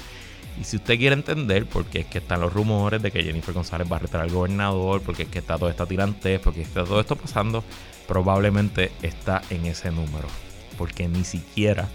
[0.59, 3.53] Y si usted quiere entender por qué es que están los rumores de que Jennifer
[3.53, 6.83] González va a retar al gobernador, porque es que está todo esta tirante, porque está
[6.83, 7.63] todo esto pasando,
[8.07, 10.27] probablemente está en ese número.
[10.77, 11.87] Porque ni siquiera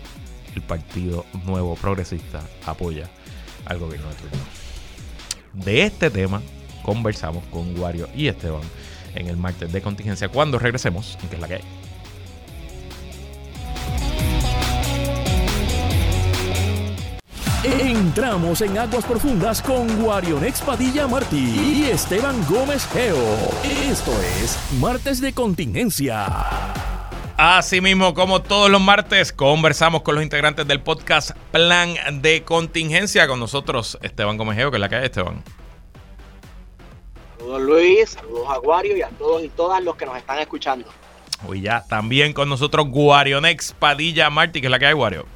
[0.54, 3.10] el Partido Nuevo Progresista apoya
[3.64, 4.38] al gobierno de turno.
[5.52, 6.40] De este tema
[6.82, 8.62] conversamos con Wario y Esteban
[9.14, 11.81] en el martes de contingencia cuando regresemos que es la que hay.
[17.64, 23.14] Entramos en aguas profundas con Guarionex Padilla Martí y Esteban Gómez Geo.
[23.88, 24.10] Esto
[24.42, 26.26] es Martes de Contingencia.
[27.36, 33.28] Así mismo, como todos los martes, conversamos con los integrantes del podcast Plan de Contingencia.
[33.28, 35.44] Con nosotros, Esteban Gómez Geo, que es la que hay, Esteban.
[37.38, 40.88] Saludos Luis, saludos a Guario y a todos y todas los que nos están escuchando.
[41.46, 45.26] Uy, ya, también con nosotros Guarionex Padilla Martí, que es la que hay, Guario.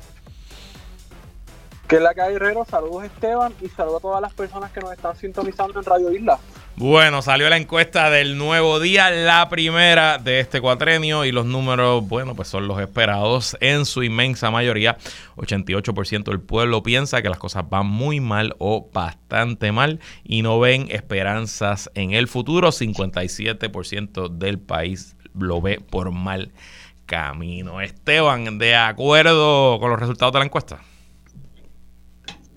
[1.88, 2.64] Que es la que hay, Herrero.
[2.68, 6.38] Saludos, Esteban, y saludos a todas las personas que nos están sintonizando en Radio Isla.
[6.75, 12.07] Bueno, salió la encuesta del nuevo día, la primera de este cuatrenio, y los números,
[12.07, 14.99] bueno, pues son los esperados en su inmensa mayoría.
[15.37, 20.59] 88% del pueblo piensa que las cosas van muy mal o bastante mal y no
[20.59, 22.72] ven esperanzas en el futuro.
[22.72, 26.51] 57% del país lo ve por mal
[27.07, 27.81] camino.
[27.81, 30.81] Esteban, ¿de acuerdo con los resultados de la encuesta?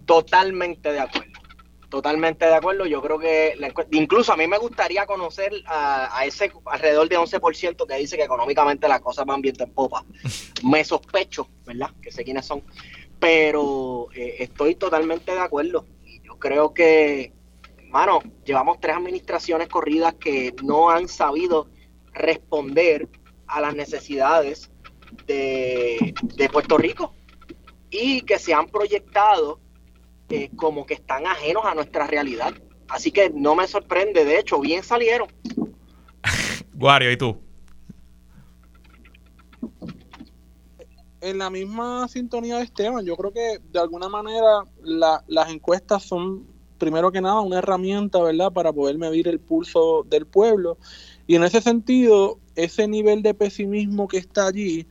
[0.10, 1.40] Totalmente de acuerdo.
[1.88, 2.88] Totalmente de acuerdo.
[2.88, 3.56] Yo creo que
[3.92, 8.88] incluso a mí me gustaría conocer a, ese alrededor de 11% que dice que económicamente
[8.88, 10.04] las cosas van bien en popa.
[10.64, 11.92] Me sospecho, ¿verdad?
[12.02, 12.64] Que sé quiénes son.
[13.20, 15.86] Pero eh, estoy totalmente de acuerdo.
[16.24, 17.32] Yo creo que,
[17.78, 21.70] hermano, llevamos tres administraciones corridas que no han sabido
[22.14, 23.08] responder
[23.46, 24.72] a las necesidades
[25.28, 27.14] de, de Puerto Rico
[27.92, 29.60] y que se han proyectado
[30.30, 32.54] eh, como que están ajenos a nuestra realidad.
[32.88, 35.28] Así que no me sorprende, de hecho, bien salieron.
[36.74, 37.38] Guario, ¿y tú?
[41.22, 44.64] En la misma sintonía de Esteban, yo creo que de alguna manera
[45.28, 50.26] las encuestas son, primero que nada, una herramienta, ¿verdad?, para poder medir el pulso del
[50.26, 50.78] pueblo.
[51.28, 54.88] Y en ese sentido, ese nivel de pesimismo que está allí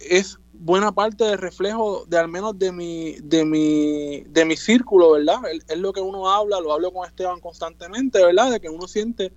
[0.00, 5.12] es buena parte del reflejo de al menos de mi, de mi, de mi círculo,
[5.12, 5.40] ¿verdad?
[5.68, 8.50] Es, lo que uno habla, lo hablo con Esteban constantemente, ¿verdad?
[8.50, 9.32] De que uno siente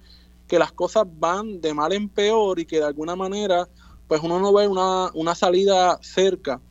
[0.47, 3.69] que las cosas van de mal en peor y que de alguna manera,
[4.07, 6.61] pues uno no ve una, una salida cerca.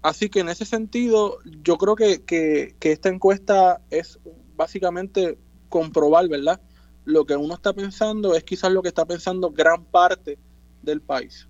[0.00, 4.18] Así que en ese sentido, yo creo que, que, que esta encuesta es
[4.56, 6.60] básicamente comprobar, ¿verdad?
[7.04, 10.38] Lo que uno está pensando es quizás lo que está pensando gran parte
[10.82, 11.48] del país.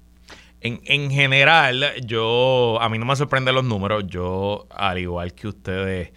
[0.60, 4.04] En, general, yo, a mí no me sorprenden los números.
[4.08, 6.10] Yo, al igual que ustedes,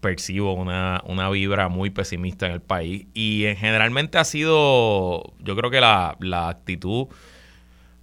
[0.00, 3.06] percibo una, una vibra muy pesimista en el país.
[3.12, 7.08] Y en, generalmente ha sido, yo creo que la, la actitud...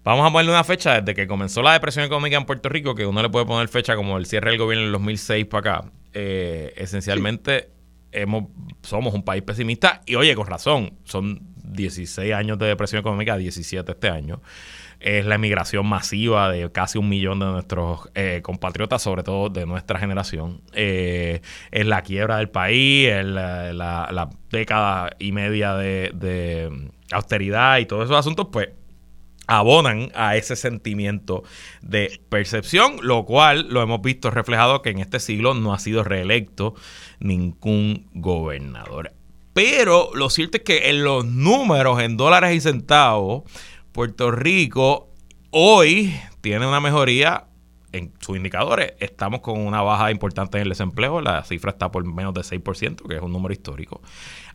[0.04, 3.06] Vamos a ponerle una fecha desde que comenzó la depresión económica en Puerto Rico, que
[3.06, 5.92] uno le puede poner fecha como el cierre del gobierno en el 2006 para acá.
[6.12, 7.70] Eh, esencialmente,
[8.12, 8.50] hemos,
[8.82, 13.94] somos un país pesimista y oye, con razón, son 16 años de depresión económica, 17
[13.94, 14.42] este año
[15.04, 19.66] es la emigración masiva de casi un millón de nuestros eh, compatriotas, sobre todo de
[19.66, 20.62] nuestra generación.
[20.74, 28.06] Eh, es la quiebra del país, es la, década y media de, austeridad y todos
[28.06, 28.70] esos asuntos, pues
[29.46, 31.44] abonan a ese sentimiento
[31.82, 36.06] de percepción, lo cual lo hemos visto reflejado que en este siglo no ha sido
[36.06, 36.76] reelecto
[37.20, 39.12] ningún gobernador.
[39.54, 43.44] Pero lo cierto es que en los números, en dólares y centavos,
[43.94, 45.12] Puerto Rico
[45.52, 47.46] hoy tiene una mejoría
[47.92, 48.94] en sus indicadores.
[49.00, 51.22] Estamos con una baja importante en el desempleo.
[51.22, 54.02] La cifra está por menos de 6%, que es un número histórico.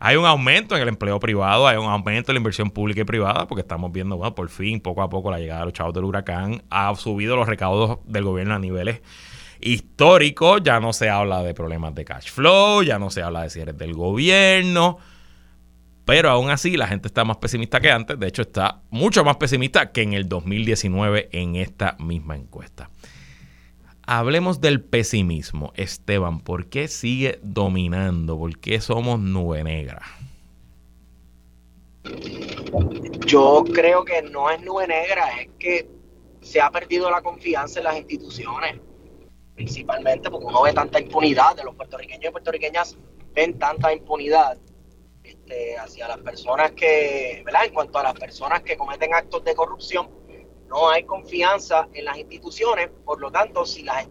[0.01, 3.05] Hay un aumento en el empleo privado, hay un aumento en la inversión pública y
[3.05, 5.93] privada, porque estamos viendo, bueno, por fin, poco a poco, la llegada de los chavos
[5.93, 9.01] del huracán ha subido los recaudos del gobierno a niveles
[9.61, 10.61] históricos.
[10.65, 13.77] Ya no se habla de problemas de cash flow, ya no se habla de cierres
[13.77, 14.97] del gobierno.
[16.09, 19.37] Pero aún así la gente está más pesimista que antes, de hecho está mucho más
[19.37, 22.89] pesimista que en el 2019 en esta misma encuesta.
[24.07, 25.71] Hablemos del pesimismo.
[25.75, 28.39] Esteban, ¿por qué sigue dominando?
[28.39, 30.01] ¿Por qué somos nube negra?
[33.27, 35.87] Yo creo que no es nube negra, es que
[36.41, 38.77] se ha perdido la confianza en las instituciones,
[39.53, 42.97] principalmente porque uno ve tanta impunidad de los puertorriqueños y puertorriqueñas
[43.35, 44.57] ven tanta impunidad
[45.29, 47.65] este, hacia las personas que, ¿verdad?
[47.65, 50.09] En cuanto a las personas que cometen actos de corrupción,
[50.67, 54.07] no hay confianza en las instituciones, por lo tanto, si las,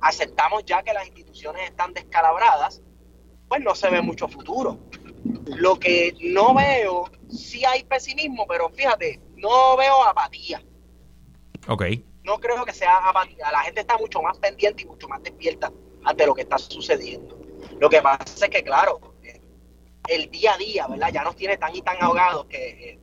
[0.00, 2.82] aceptamos ya que las instituciones están descalabradas,
[3.48, 4.78] pues no se ve mucho futuro.
[5.46, 10.62] Lo que no veo, sí hay pesimismo, pero fíjate, no veo apatía.
[11.68, 11.84] Ok.
[12.22, 13.50] No creo que sea apatía.
[13.50, 15.72] La gente está mucho más pendiente y mucho más despierta
[16.04, 17.38] ante lo que está sucediendo.
[17.78, 19.09] Lo que pasa es que, claro,
[20.08, 21.10] el día a día, ¿verdad?
[21.12, 22.98] Ya nos tiene tan y tan ahogados que, eh,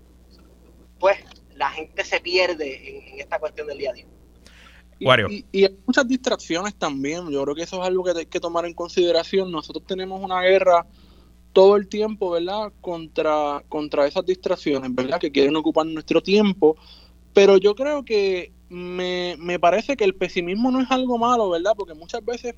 [1.00, 1.18] pues,
[1.56, 4.06] la gente se pierde en, esta cuestión del día a día.
[5.00, 7.30] Y, y, hay muchas distracciones también.
[7.30, 9.52] Yo creo que eso es algo que hay que tomar en consideración.
[9.52, 10.88] Nosotros tenemos una guerra
[11.54, 12.72] todo el tiempo, ¿verdad?
[12.82, 15.20] Contra, contra esas distracciones, ¿verdad?
[15.20, 16.78] Que quieren ocupar nuestro tiempo.
[17.34, 21.74] Pero yo creo que me, me parece que el pesimismo no es algo malo, ¿verdad?
[21.76, 22.56] Porque muchas veces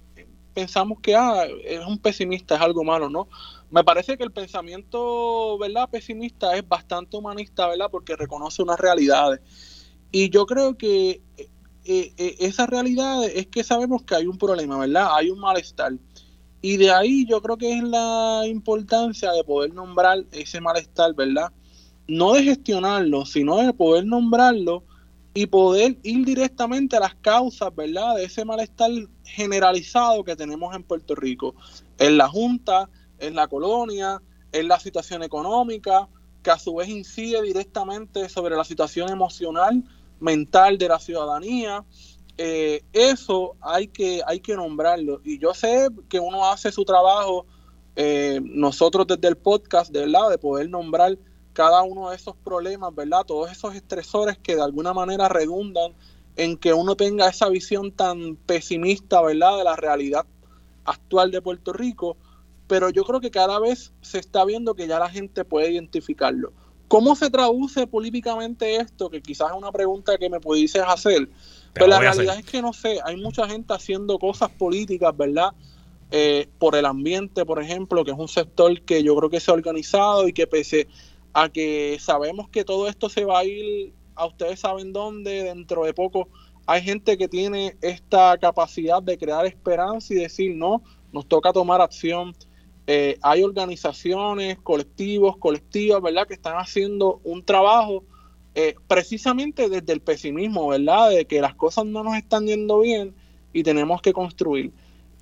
[0.60, 3.30] pensamos que ah, es un pesimista, es algo malo, ¿no?
[3.72, 5.90] Me parece que el pensamiento, ¿verdad?
[5.90, 7.88] Pesimista es bastante humanista, ¿verdad?
[7.90, 9.40] Porque reconoce unas realidades.
[10.12, 11.48] Y yo creo que eh,
[11.86, 15.12] eh, esa realidad es que sabemos que hay un problema, ¿verdad?
[15.14, 15.94] Hay un malestar.
[16.62, 21.54] Y de ahí yo creo que es la importancia de poder nombrar ese malestar, ¿verdad?
[22.06, 24.84] No de gestionarlo, sino de poder nombrarlo
[25.34, 28.16] y poder ir directamente a las causas, ¿verdad?
[28.16, 28.92] De ese malestar
[29.24, 31.56] generalizado que tenemos en Puerto Rico,
[31.98, 32.90] en la Junta,
[33.20, 36.08] en la colonia, en la situación económica,
[36.42, 39.84] que a su vez incide directamente sobre la situación emocional,
[40.20, 41.84] mental de la ciudadanía.
[42.38, 45.22] Eh, eso hay que, hay que nombrarlo.
[45.24, 47.46] Y yo sé que uno hace su trabajo,
[47.96, 50.30] eh, nosotros desde el podcast, ¿verdad?
[50.30, 51.18] De poder nombrar
[51.60, 53.26] cada uno de esos problemas, ¿verdad?
[53.26, 55.92] Todos esos estresores que de alguna manera redundan
[56.38, 59.58] en que uno tenga esa visión tan pesimista, ¿verdad?
[59.58, 60.26] De la realidad
[60.86, 62.16] actual de Puerto Rico,
[62.68, 66.54] pero yo creo que cada vez se está viendo que ya la gente puede identificarlo.
[66.88, 69.10] ¿Cómo se traduce políticamente esto?
[69.10, 71.28] Que quizás es una pregunta que me pudieses hacer.
[71.74, 75.50] Pero la realidad es que no sé, hay mucha gente haciendo cosas políticas, ¿verdad?
[76.10, 79.52] Eh, por el ambiente, por ejemplo, que es un sector que yo creo que se
[79.52, 80.88] ha organizado y que pese
[81.34, 85.86] a que sabemos que todo esto se va a ir a ustedes saben dónde, dentro
[85.86, 86.28] de poco
[86.70, 91.82] hay gente que tiene esta capacidad de crear esperanza y decir, no, nos toca tomar
[91.82, 92.36] acción.
[92.86, 98.04] Eh, hay organizaciones, colectivos, colectivas, ¿verdad?, que están haciendo un trabajo
[98.54, 103.16] eh, precisamente desde el pesimismo, ¿verdad?, de que las cosas no nos están yendo bien
[103.52, 104.72] y tenemos que construir.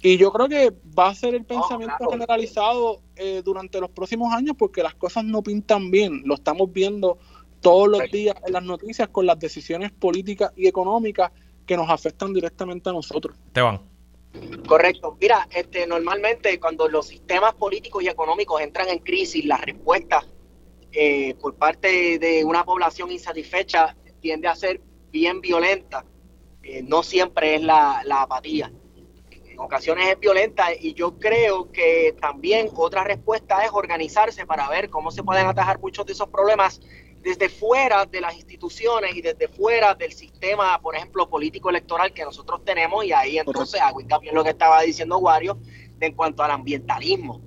[0.01, 4.56] Y yo creo que va a ser el pensamiento generalizado eh, durante los próximos años
[4.58, 6.21] porque las cosas no pintan bien.
[6.25, 7.17] Lo estamos viendo
[7.62, 11.32] todos los días en las noticias con las decisiones políticas y económicas
[11.65, 13.38] que nos afectan directamente a nosotros.
[13.51, 13.82] Te van.
[14.67, 15.17] Correcto.
[15.19, 20.23] Mira, este, normalmente cuando los sistemas políticos y económicos entran en crisis, la respuesta
[20.91, 26.06] eh, por parte de una población insatisfecha tiende a ser bien violenta.
[26.62, 28.71] Eh, no siempre es la, la apatía
[29.57, 34.89] en ocasiones es violenta y yo creo que también otra respuesta es organizarse para ver
[34.89, 36.79] cómo se pueden atajar muchos de esos problemas
[37.21, 42.23] desde fuera de las instituciones y desde fuera del sistema, por ejemplo, político electoral que
[42.23, 45.57] nosotros tenemos y ahí entonces hago también lo que estaba diciendo Wario
[45.99, 47.41] en cuanto al ambientalismo,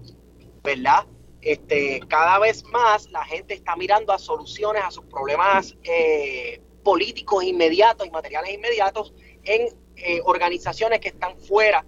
[0.64, 1.06] ¿verdad?
[1.40, 7.44] Este, cada vez más la gente está mirando a soluciones a sus problemas eh, políticos
[7.44, 11.86] inmediatos y materiales inmediatos en eh, organizaciones que están fuera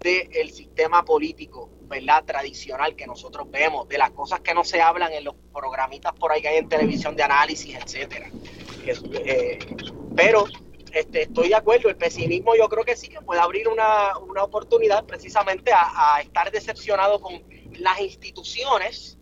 [0.00, 2.24] del sistema político, ¿verdad?
[2.24, 6.32] Tradicional que nosotros vemos, de las cosas que no se hablan en los programitas por
[6.32, 8.30] ahí que hay en televisión de análisis, etcétera.
[8.86, 9.58] Eh,
[10.16, 10.46] pero
[10.92, 15.04] este, estoy de acuerdo, el pesimismo yo creo que sí que puede abrir una, oportunidad
[15.04, 17.42] precisamente a, estar decepcionado con
[17.78, 19.18] las instituciones,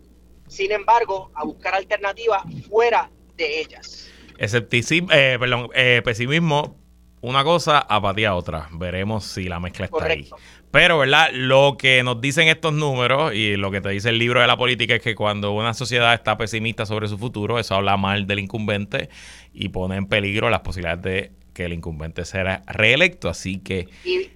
[0.47, 4.09] sin embargo, a buscar alternativas fuera de ellas.
[4.37, 6.79] Escepticismo, eh, perdón, eh, pesimismo,
[7.21, 8.69] una cosa, apatía otra.
[8.71, 10.29] Veremos si la mezcla está ahí.
[10.71, 11.29] Pero, ¿verdad?
[11.33, 14.55] Lo que nos dicen estos números y lo que te dice el libro de la
[14.55, 18.39] política es que cuando una sociedad está pesimista sobre su futuro, eso habla mal del
[18.39, 19.09] incumbente
[19.51, 23.29] y pone en peligro las posibilidades de que el incumbente sea reelecto.
[23.29, 23.87] Así que...
[24.03, 24.29] Y,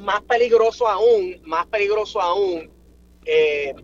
[0.00, 2.70] más peligroso aún, más peligroso aún,
[3.26, 3.74] eh,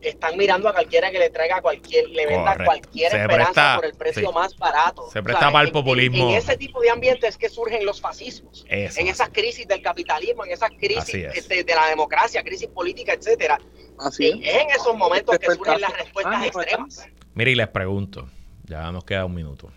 [0.00, 4.32] están mirando a cualquiera que le traiga cualquier, le venda cualquier esperanza por el precio
[4.32, 5.08] más barato.
[5.12, 6.30] Se presta para el populismo.
[6.30, 8.64] En, ese tipo de ambientes es que surgen los fascismos.
[8.68, 13.58] En esas crisis del capitalismo, en esas crisis este, de, la democracia, crisis política, etcétera.
[13.98, 14.34] Así es.
[14.34, 17.08] en esos momentos que surgen las respuestas extremas.
[17.34, 18.28] Mire, y les pregunto,
[18.64, 19.72] ya nos queda un minuto.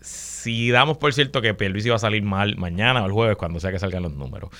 [0.00, 3.60] Si damos por cierto que Pierluisi va a salir mal mañana o el jueves, cuando
[3.60, 4.50] sea que salgan los números,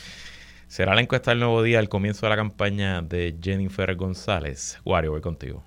[0.73, 4.79] ¿Será la encuesta del nuevo día al comienzo de la campaña de Jennifer González?
[4.87, 5.63] Wario, voy contigo.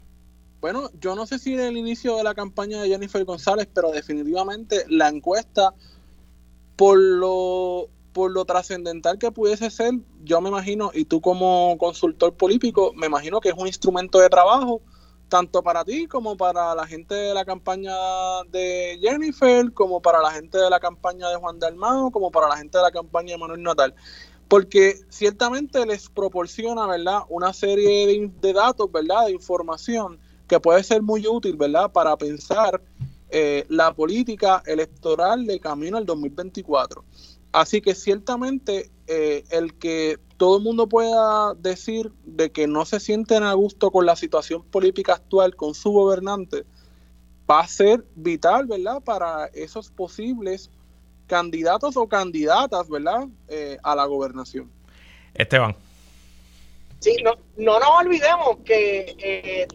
[0.62, 3.92] Bueno, yo no sé si en el inicio de la campaña de Jennifer González, pero
[3.92, 5.76] definitivamente la encuesta,
[6.76, 9.94] por lo, por lo trascendental que pudiese ser,
[10.24, 14.30] yo me imagino, y tú como consultor político, me imagino que es un instrumento de
[14.30, 14.82] trabajo,
[15.30, 17.94] tanto para ti como para la gente de la campaña
[18.50, 22.58] de Jennifer, como para la gente de la campaña de Juan Dalmao, como para la
[22.58, 23.94] gente de la campaña de Manuel Natal
[24.48, 27.22] porque ciertamente les proporciona, ¿verdad?
[27.30, 29.26] Una serie de, datos, ¿verdad?
[29.26, 31.92] De información que puede ser muy útil, ¿verdad?
[31.92, 32.82] Para pensar
[33.30, 37.04] eh, la política electoral de camino al 2024.
[37.52, 43.00] Así que ciertamente eh, el que todo el mundo pueda decir de que no se
[43.00, 46.66] sienten a gusto con la situación política actual, con su gobernante,
[47.50, 49.02] va a ser vital, ¿verdad?
[49.04, 50.70] Para esos posibles
[51.28, 54.72] candidatos o candidatas, ¿verdad?, eh, a la gobernación.
[55.34, 55.76] Esteban.
[57.00, 59.68] Sí, no, no nos olvidemos que eh,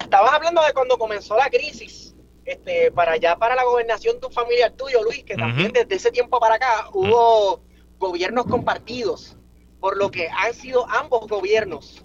[0.00, 4.32] estabas hablando de cuando comenzó la crisis, este, para allá, para la gobernación de un
[4.32, 7.60] familiar tuyo, Luis, que también desde ese tiempo para acá hubo
[7.98, 9.36] gobiernos compartidos,
[9.80, 12.04] por lo que han sido ambos gobiernos,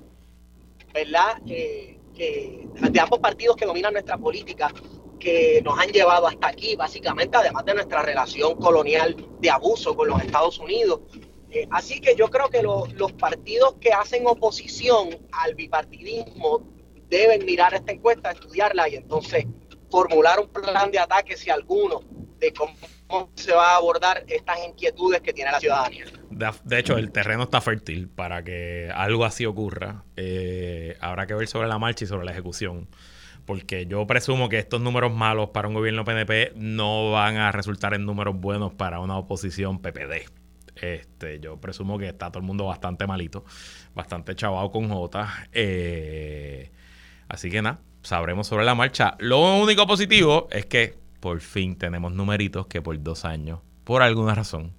[0.93, 1.37] ¿verdad?
[1.47, 4.73] Eh, que, de ambos partidos que dominan nuestra política,
[5.21, 10.09] que nos han llevado hasta aquí, básicamente, además de nuestra relación colonial de abuso con
[10.09, 11.01] los Estados Unidos.
[11.51, 16.67] Eh, así que yo creo que los partidos que hacen oposición al bipartidismo
[17.09, 19.45] deben mirar esta encuesta, estudiarla y entonces
[19.89, 22.01] formular un plan de ataque, si alguno,
[22.39, 22.73] de cómo
[23.35, 26.05] se va a abordar estas inquietudes que tiene la ciudadanía.
[26.63, 30.05] De, hecho, el terreno está fértil para que algo así ocurra.
[30.15, 32.87] Eh, habrá que ver sobre la marcha y sobre la ejecución
[33.51, 37.93] porque yo presumo que estos números malos para un gobierno PNP no van a resultar
[37.93, 40.29] en números buenos para una oposición PPD.
[40.77, 43.43] Este, yo presumo que está todo el mundo bastante malito,
[43.93, 45.27] bastante chavado con J.
[45.51, 46.71] Eh,
[47.27, 49.15] así que nada, sabremos sobre la marcha.
[49.19, 54.33] Lo único positivo es que por fin tenemos numeritos que por dos años, por alguna
[54.33, 54.71] razón,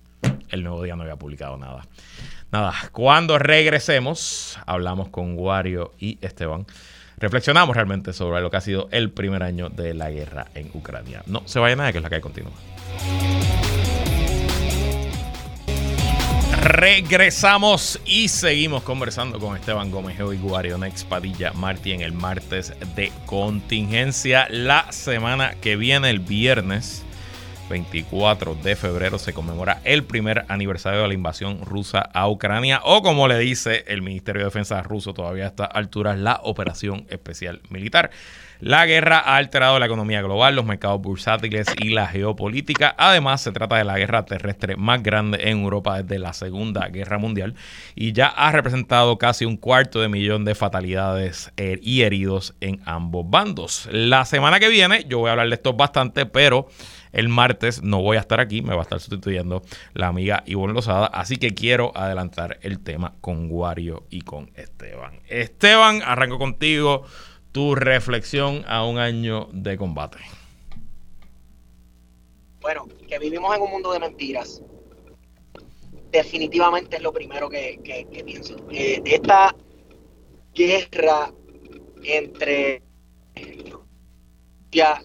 [0.48, 1.86] el nuevo día no había publicado nada.
[2.50, 6.64] Nada, cuando regresemos, hablamos con Wario y Esteban
[7.22, 11.22] reflexionamos realmente sobre lo que ha sido el primer año de la guerra en Ucrania.
[11.26, 12.50] No se vaya nada, que es la que continúa.
[16.62, 23.12] Regresamos y seguimos conversando con Esteban Gómez y Guarionex Padilla Martí en el martes de
[23.26, 24.48] contingencia.
[24.50, 27.04] La semana que viene, el viernes,
[27.72, 33.00] 24 de febrero se conmemora el primer aniversario de la invasión rusa a Ucrania o
[33.00, 37.62] como le dice el Ministerio de Defensa ruso todavía a esta altura, la operación especial
[37.70, 38.10] militar.
[38.60, 42.94] La guerra ha alterado la economía global, los mercados bursátiles y la geopolítica.
[42.96, 47.18] Además, se trata de la guerra terrestre más grande en Europa desde la Segunda Guerra
[47.18, 47.54] Mundial
[47.96, 53.28] y ya ha representado casi un cuarto de millón de fatalidades y heridos en ambos
[53.28, 53.88] bandos.
[53.90, 56.68] La semana que viene yo voy a hablar de esto bastante, pero
[57.12, 59.62] el martes no voy a estar aquí, me va a estar sustituyendo
[59.94, 65.20] la amiga Ivonne Lozada, así que quiero adelantar el tema con Wario y con Esteban.
[65.28, 67.04] Esteban, arranco contigo
[67.52, 70.18] tu reflexión a un año de combate.
[72.60, 74.62] Bueno, que vivimos en un mundo de mentiras.
[76.10, 78.56] Definitivamente es lo primero que, pienso.
[78.70, 79.54] Eh, esta
[80.54, 81.32] guerra
[82.04, 82.82] entre
[84.70, 85.02] ya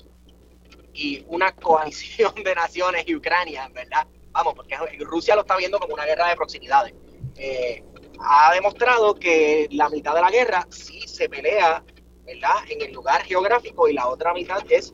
[0.98, 4.08] y una coalición de naciones y Ucrania, ¿verdad?
[4.32, 6.94] Vamos, porque Rusia lo está viendo como una guerra de proximidades.
[7.36, 7.84] Eh,
[8.20, 11.84] ha demostrado que la mitad de la guerra sí se pelea,
[12.26, 12.56] ¿verdad?
[12.70, 14.94] En el lugar geográfico y la otra mitad es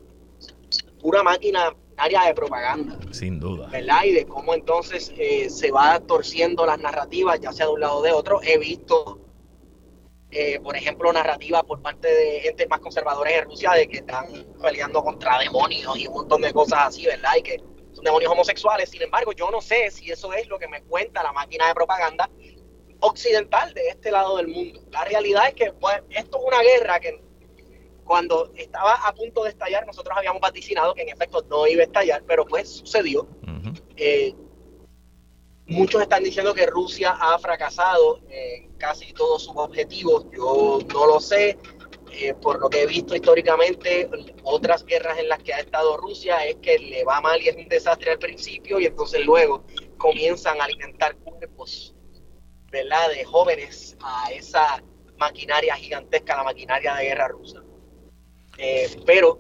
[1.02, 2.98] pura máquina área de propaganda.
[3.12, 3.68] Sin duda.
[3.68, 4.04] ¿Verdad?
[4.04, 7.98] Y de cómo entonces eh, se va torciendo las narrativas, ya sea de un lado
[7.98, 8.42] o de otro.
[8.44, 9.20] He visto
[10.36, 14.26] eh, por ejemplo, narrativa por parte de gente más conservadores en Rusia de que están
[14.60, 17.34] peleando contra demonios y un montón de cosas así, ¿verdad?
[17.38, 17.64] Y que
[17.94, 18.90] son demonios homosexuales.
[18.90, 21.76] Sin embargo, yo no sé si eso es lo que me cuenta la máquina de
[21.76, 22.30] propaganda
[23.00, 24.82] occidental de este lado del mundo.
[24.92, 27.22] La realidad es que pues, esto es una guerra que
[28.04, 31.86] cuando estaba a punto de estallar, nosotros habíamos vaticinado que en efecto no iba a
[31.86, 33.28] estallar, pero pues sucedió.
[35.74, 40.26] Muchos están diciendo que Rusia ha fracasado en casi todos sus objetivos.
[40.32, 41.58] Yo no lo sé.
[42.12, 44.08] eh, por lo que he visto históricamente,
[44.44, 47.56] otras guerras en las que ha estado Rusia es que le va mal y es
[47.56, 49.64] un desastre al principio y entonces luego
[49.98, 51.96] comienzan a alimentar cuerpos,
[52.72, 54.84] ¿verdad?, de jóvenes a esa
[55.18, 57.64] maquinaria gigantesca, la maquinaria de guerra rusa.
[58.60, 59.40] Eh, pero,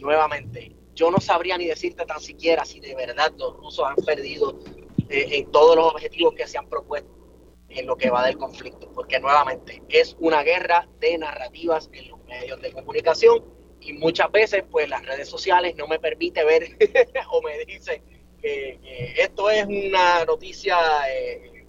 [0.00, 4.58] nuevamente, yo no sabría ni decirte tan siquiera si de verdad los rusos han perdido
[5.10, 7.10] en todos los objetivos que se han propuesto
[7.68, 12.24] en lo que va del conflicto, porque nuevamente es una guerra de narrativas en los
[12.24, 13.44] medios de comunicación
[13.80, 16.76] y muchas veces pues las redes sociales no me permite ver
[17.30, 18.02] o me dice
[18.40, 20.78] que, esto es una noticia
[21.10, 21.66] eh,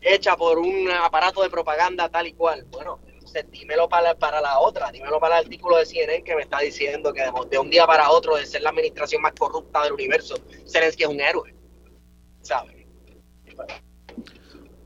[0.00, 2.64] hecha por un aparato de propaganda tal y cual.
[2.70, 6.42] Bueno, entonces dímelo para, para la otra, dímelo para el artículo de CNN que me
[6.42, 9.92] está diciendo que de, un día para otro de ser la administración más corrupta del
[9.92, 10.36] universo,
[10.66, 11.59] Zelensky es un héroe.
[12.42, 12.76] ¿Sabes?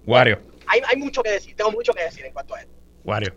[0.07, 0.39] Wario.
[0.67, 2.75] Hay, hay, mucho que decir, tengo mucho que decir en cuanto a esto.
[3.05, 3.33] Wario.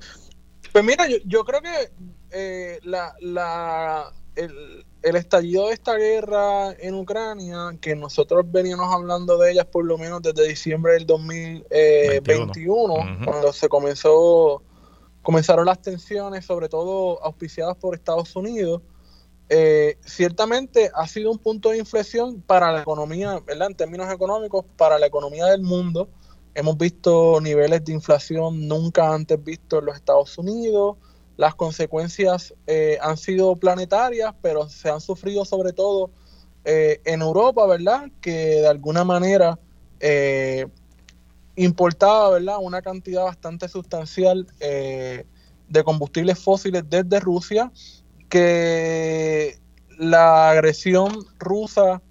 [0.72, 1.90] Pues mira, yo, yo creo que
[2.32, 9.38] eh, la, la, el, el, estallido de esta guerra en Ucrania, que nosotros veníamos hablando
[9.38, 14.62] de ellas por lo menos desde diciembre del 2021, eh, cuando se comenzó
[15.28, 18.82] comenzaron las tensiones, sobre todo auspiciadas por Estados Unidos,
[19.50, 23.70] eh, ciertamente ha sido un punto de inflexión para la economía, ¿verdad?
[23.70, 26.10] En términos económicos, para la economía del mundo.
[26.54, 30.98] Hemos visto niveles de inflación nunca antes vistos en los Estados Unidos.
[31.38, 36.10] Las consecuencias eh, han sido planetarias, pero se han sufrido sobre todo
[36.66, 38.10] eh, en Europa, ¿verdad?
[38.20, 39.60] Que de alguna manera
[40.00, 40.66] eh,
[41.56, 42.58] importaba, ¿verdad?
[42.60, 47.72] Una cantidad bastante sustancial de combustibles fósiles desde Rusia,
[48.30, 49.60] que
[49.98, 52.02] la agresión rusa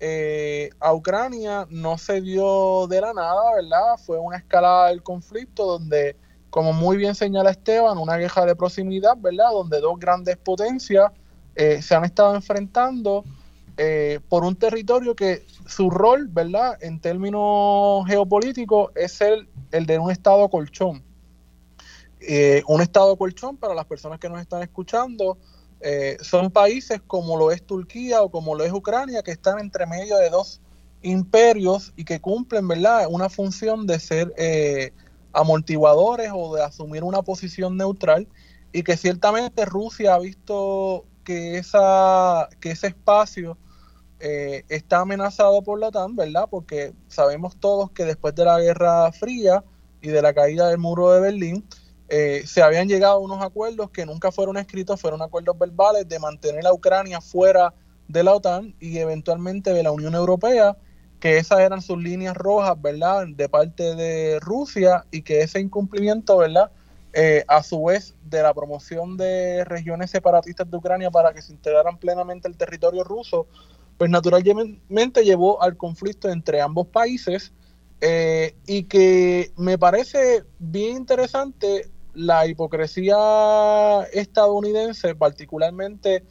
[0.00, 3.96] eh, a Ucrania no se dio de la nada, ¿verdad?
[4.04, 6.16] Fue una escalada del conflicto donde,
[6.50, 9.50] como muy bien señala Esteban, una guerra de proximidad, ¿verdad?
[9.52, 11.10] Donde dos grandes potencias
[11.56, 13.24] eh, se han estado enfrentando
[13.76, 16.78] eh, por un territorio que su rol, ¿verdad?
[16.80, 21.02] En términos geopolíticos es el, el de un estado colchón.
[22.68, 25.38] un estado colchón, para las personas que nos están escuchando,
[25.80, 29.86] eh, son países como lo es Turquía o como lo es Ucrania, que están entre
[29.86, 30.60] medio de dos
[31.02, 33.06] imperios y que cumplen ¿verdad?
[33.08, 34.92] una función de ser eh,
[35.32, 38.26] amortiguadores o de asumir una posición neutral
[38.72, 43.56] y que ciertamente Rusia ha visto que, esa, que ese espacio
[44.20, 46.48] eh, está amenazado por la OTAN, ¿verdad?
[46.50, 49.64] Porque sabemos todos que después de la Guerra Fría
[50.00, 51.64] y de la caída del muro de Berlín,
[52.08, 56.18] eh, se habían llegado a unos acuerdos que nunca fueron escritos, fueron acuerdos verbales de
[56.18, 57.74] mantener a Ucrania fuera
[58.08, 60.76] de la OTAN y eventualmente de la Unión Europea,
[61.20, 66.38] que esas eran sus líneas rojas, ¿verdad?, de parte de Rusia y que ese incumplimiento,
[66.38, 66.70] ¿verdad?,
[67.12, 71.52] eh, a su vez de la promoción de regiones separatistas de Ucrania para que se
[71.52, 73.46] integraran plenamente el territorio ruso,
[73.98, 77.52] pues naturalmente llevó al conflicto entre ambos países
[78.00, 86.24] eh, y que me parece bien interesante la hipocresía estadounidense, particularmente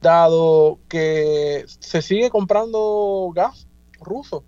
[0.00, 3.68] dado que se sigue comprando gas
[4.00, 4.38] ruso.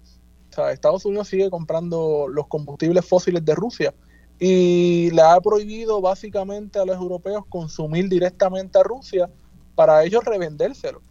[0.51, 3.95] O sea, Estados Unidos sigue comprando los combustibles fósiles de Rusia
[4.41, 9.31] y le ha prohibido básicamente a los europeos consumir directamente a Rusia
[9.77, 11.03] para ellos revendérselo.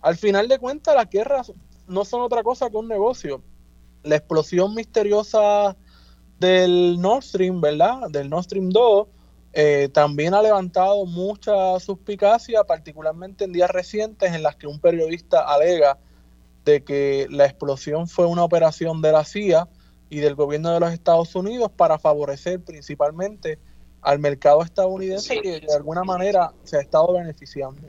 [0.00, 1.52] Al final de cuentas, las guerras
[1.86, 3.40] no son otra cosa que un negocio.
[4.02, 5.76] La explosión misteriosa
[6.42, 8.10] del Nord Stream, ¿verdad?
[8.10, 9.06] Del Nord Stream 2,
[9.52, 15.40] eh, también ha levantado mucha suspicacia, particularmente en días recientes en las que un periodista
[15.40, 15.98] alega
[16.64, 19.68] de que la explosión fue una operación de la CIA
[20.10, 23.58] y del gobierno de los Estados Unidos para favorecer principalmente
[24.00, 27.82] al mercado estadounidense que de alguna manera se ha estado beneficiando.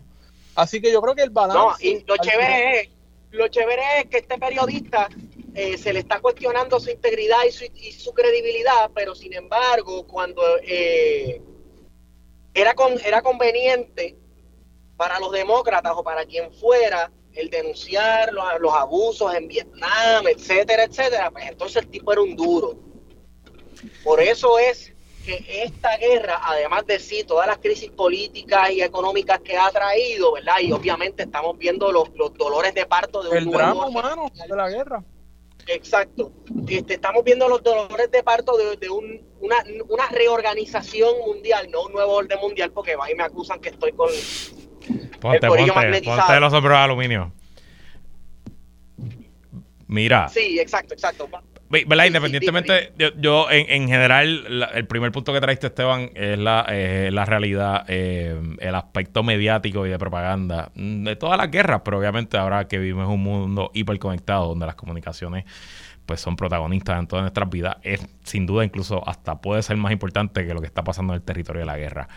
[0.54, 1.60] Así que yo creo que el balance...
[1.60, 2.90] No, y lo chévere, es,
[3.32, 5.10] lo chévere es que este periodista
[5.56, 10.08] eh, se le está cuestionando su integridad y su, y su credibilidad, pero sin embargo,
[10.08, 11.42] cuando eh,
[12.54, 14.18] era, con, era conveniente
[14.98, 20.84] para los demócratas o para quien fuera el denunciar los, los abusos en Vietnam, etcétera,
[20.84, 22.76] etcétera, pues entonces el tipo era un duro.
[24.04, 24.94] Por eso es
[25.26, 30.34] que esta guerra, además de sí, todas las crisis políticas y económicas que ha traído,
[30.34, 30.60] ¿verdad?
[30.62, 34.56] Y obviamente estamos viendo los, los dolores de parto de un el drama humano de
[34.56, 35.04] la guerra.
[35.68, 36.32] Exacto.
[36.68, 42.40] Este, estamos viendo los dolores de parto de, una, reorganización mundial, no un nuevo orden
[42.40, 44.10] mundial, porque y me acusan que estoy con
[45.20, 47.34] ponte, el ponte, ponte los sombreros de aluminio.
[49.88, 50.28] Mira.
[50.30, 51.30] Sí, exacto, exacto.
[51.88, 52.06] ¿Verdad?
[52.06, 57.84] Independientemente, yo, en, general, el primer punto que traiste, Esteban, es la, eh, la realidad,
[57.88, 62.78] eh, el aspecto mediático y de propaganda de todas las guerras, pero obviamente ahora que
[62.78, 65.46] vivimos en un mundo hiperconectado donde las comunicaciones
[66.06, 69.92] pues son protagonistas en todas nuestras vidas, es sin duda incluso hasta puede ser más
[69.92, 72.08] importante que lo que está pasando en el territorio de la guerra.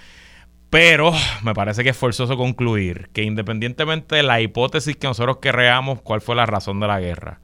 [0.68, 6.02] Pero me parece que es forzoso concluir que independientemente de la hipótesis que nosotros queramos,
[6.02, 7.40] cuál fue la razón de la guerra,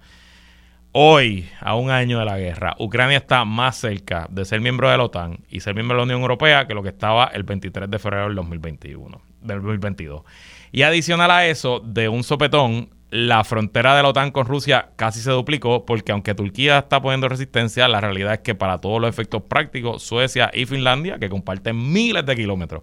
[0.92, 4.96] hoy, a un año de la guerra, Ucrania está más cerca de ser miembro de
[4.96, 7.90] la OTAN y ser miembro de la Unión Europea que lo que estaba el 23
[7.90, 10.22] de febrero del 2021, del 2022.
[10.70, 15.20] Y adicional a eso, de un sopetón, la frontera de la OTAN con Rusia casi
[15.20, 19.10] se duplicó porque aunque Turquía está poniendo resistencia, la realidad es que para todos los
[19.10, 22.82] efectos prácticos, Suecia y Finlandia, que comparten miles de kilómetros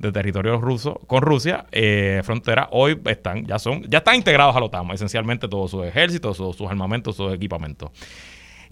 [0.00, 4.60] de territorio ruso con Rusia, eh, frontera, hoy están, ya son, ya están integrados a
[4.60, 7.90] la OTAN, esencialmente todos sus ejércitos, sus, sus armamentos, sus equipamientos.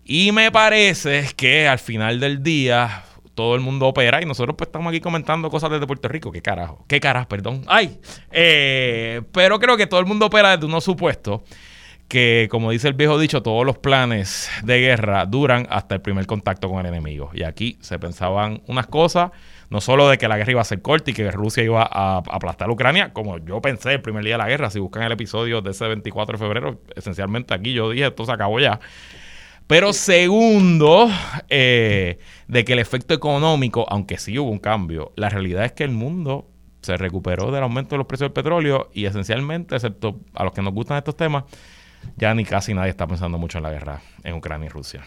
[0.04, 3.04] Y me parece que al final del día,
[3.34, 6.32] todo el mundo opera y nosotros pues estamos aquí comentando cosas desde Puerto Rico.
[6.32, 6.84] ¿Qué carajo?
[6.88, 7.28] ¿Qué carajo?
[7.28, 7.62] Perdón.
[7.68, 8.00] ¡Ay!
[8.32, 11.42] Eh, pero creo que todo el mundo opera desde unos supuestos
[12.08, 16.26] que, como dice el viejo dicho, todos los planes de guerra duran hasta el primer
[16.26, 17.30] contacto con el enemigo.
[17.34, 19.30] Y aquí se pensaban unas cosas,
[19.70, 22.18] no solo de que la guerra iba a ser corta y que Rusia iba a
[22.18, 24.70] aplastar a Ucrania, como yo pensé el primer día de la guerra.
[24.70, 28.32] Si buscan el episodio de ese 24 de febrero, esencialmente aquí yo dije, esto se
[28.32, 28.80] acabó ya.
[29.66, 31.10] Pero segundo,
[31.50, 35.84] eh, de que el efecto económico, aunque sí hubo un cambio, la realidad es que
[35.84, 36.48] el mundo
[36.80, 40.62] se recuperó del aumento de los precios del petróleo y esencialmente, excepto a los que
[40.62, 41.44] nos gustan estos temas,
[42.16, 45.02] ya ni casi nadie está pensando mucho en la guerra en Ucrania y Rusia.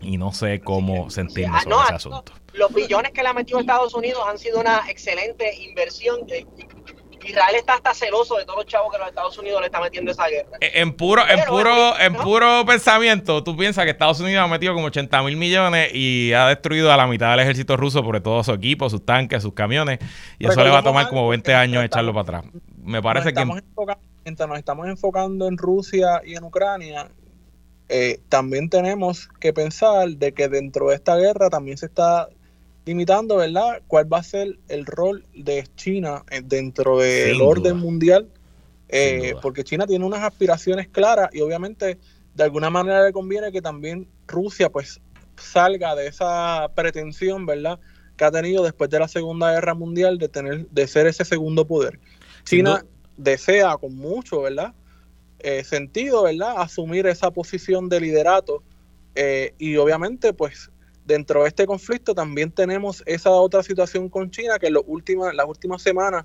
[0.00, 2.32] Y no sé cómo sentirme sobre ese asunto.
[2.52, 6.20] Los billones que le ha metido Estados Unidos han sido una excelente inversión.
[7.26, 10.12] Israel está hasta celoso de todos los chavos que los Estados Unidos le está metiendo
[10.12, 10.58] esa guerra.
[10.60, 14.74] Eh, en puro, en puro, en puro pensamiento, tú piensas que Estados Unidos ha metido
[14.74, 18.44] como 80 mil millones y ha destruido a la mitad del ejército ruso por todo
[18.44, 19.98] su equipo, sus tanques, sus camiones,
[20.38, 22.52] y eso le va a tomar como 20 años echarlo para atrás.
[22.82, 23.44] Me parece que...
[24.24, 27.08] Mientras nos estamos enfocando en Rusia y en Ucrania,
[27.88, 32.28] eh, también tenemos que pensar de que dentro de esta guerra también se está
[32.84, 33.82] limitando, ¿verdad?
[33.86, 38.28] ¿Cuál va a ser el rol de China eh, dentro del orden mundial?
[38.88, 41.98] Eh, porque China tiene unas aspiraciones claras y obviamente
[42.34, 45.00] de alguna manera le conviene que también Rusia pues
[45.36, 47.78] salga de esa pretensión, ¿verdad?
[48.16, 51.66] Que ha tenido después de la Segunda Guerra Mundial de tener de ser ese segundo
[51.66, 51.98] poder.
[52.44, 52.84] China
[53.16, 54.72] desea con mucho, ¿verdad?
[55.48, 56.54] Eh, sentido, ¿verdad?
[56.56, 58.62] Asumir esa posición de liderato
[59.58, 60.70] y obviamente pues
[61.06, 65.46] dentro de este conflicto también tenemos esa otra situación con China que en últimas, las
[65.46, 66.24] últimas semanas,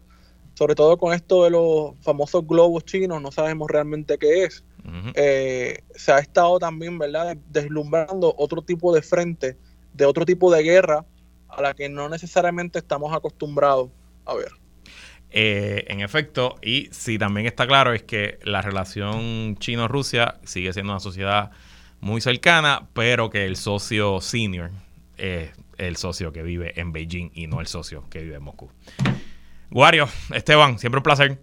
[0.56, 4.64] sobre todo con esto de los famosos globos chinos, no sabemos realmente qué es,
[5.14, 9.56] eh, se ha estado también, ¿verdad?, deslumbrando otro tipo de frente,
[9.94, 11.06] de otro tipo de guerra
[11.48, 13.90] a la que no necesariamente estamos acostumbrados
[14.26, 14.61] a ver.
[15.34, 20.92] Eh, en efecto, y sí también está claro es que la relación chino-Rusia sigue siendo
[20.92, 21.52] una sociedad
[22.02, 24.72] muy cercana, pero que el socio senior
[25.18, 28.70] es el socio que vive en Beijing y no el socio que vive en Moscú.
[29.72, 31.40] Wario, Esteban, siempre un placer.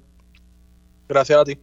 [1.08, 1.58] Gracias a ti.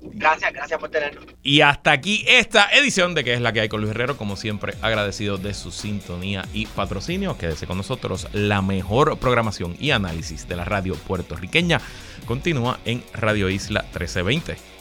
[0.00, 1.22] Gracias, gracias por tenerlo.
[1.42, 4.16] Y hasta aquí esta edición de que es la que hay con Luis Herrero.
[4.16, 7.36] Como siempre, agradecido de su sintonía y patrocinio.
[7.36, 8.28] Quédese con nosotros.
[8.32, 11.80] La mejor programación y análisis de la radio puertorriqueña
[12.26, 14.73] continúa en Radio Isla 1320.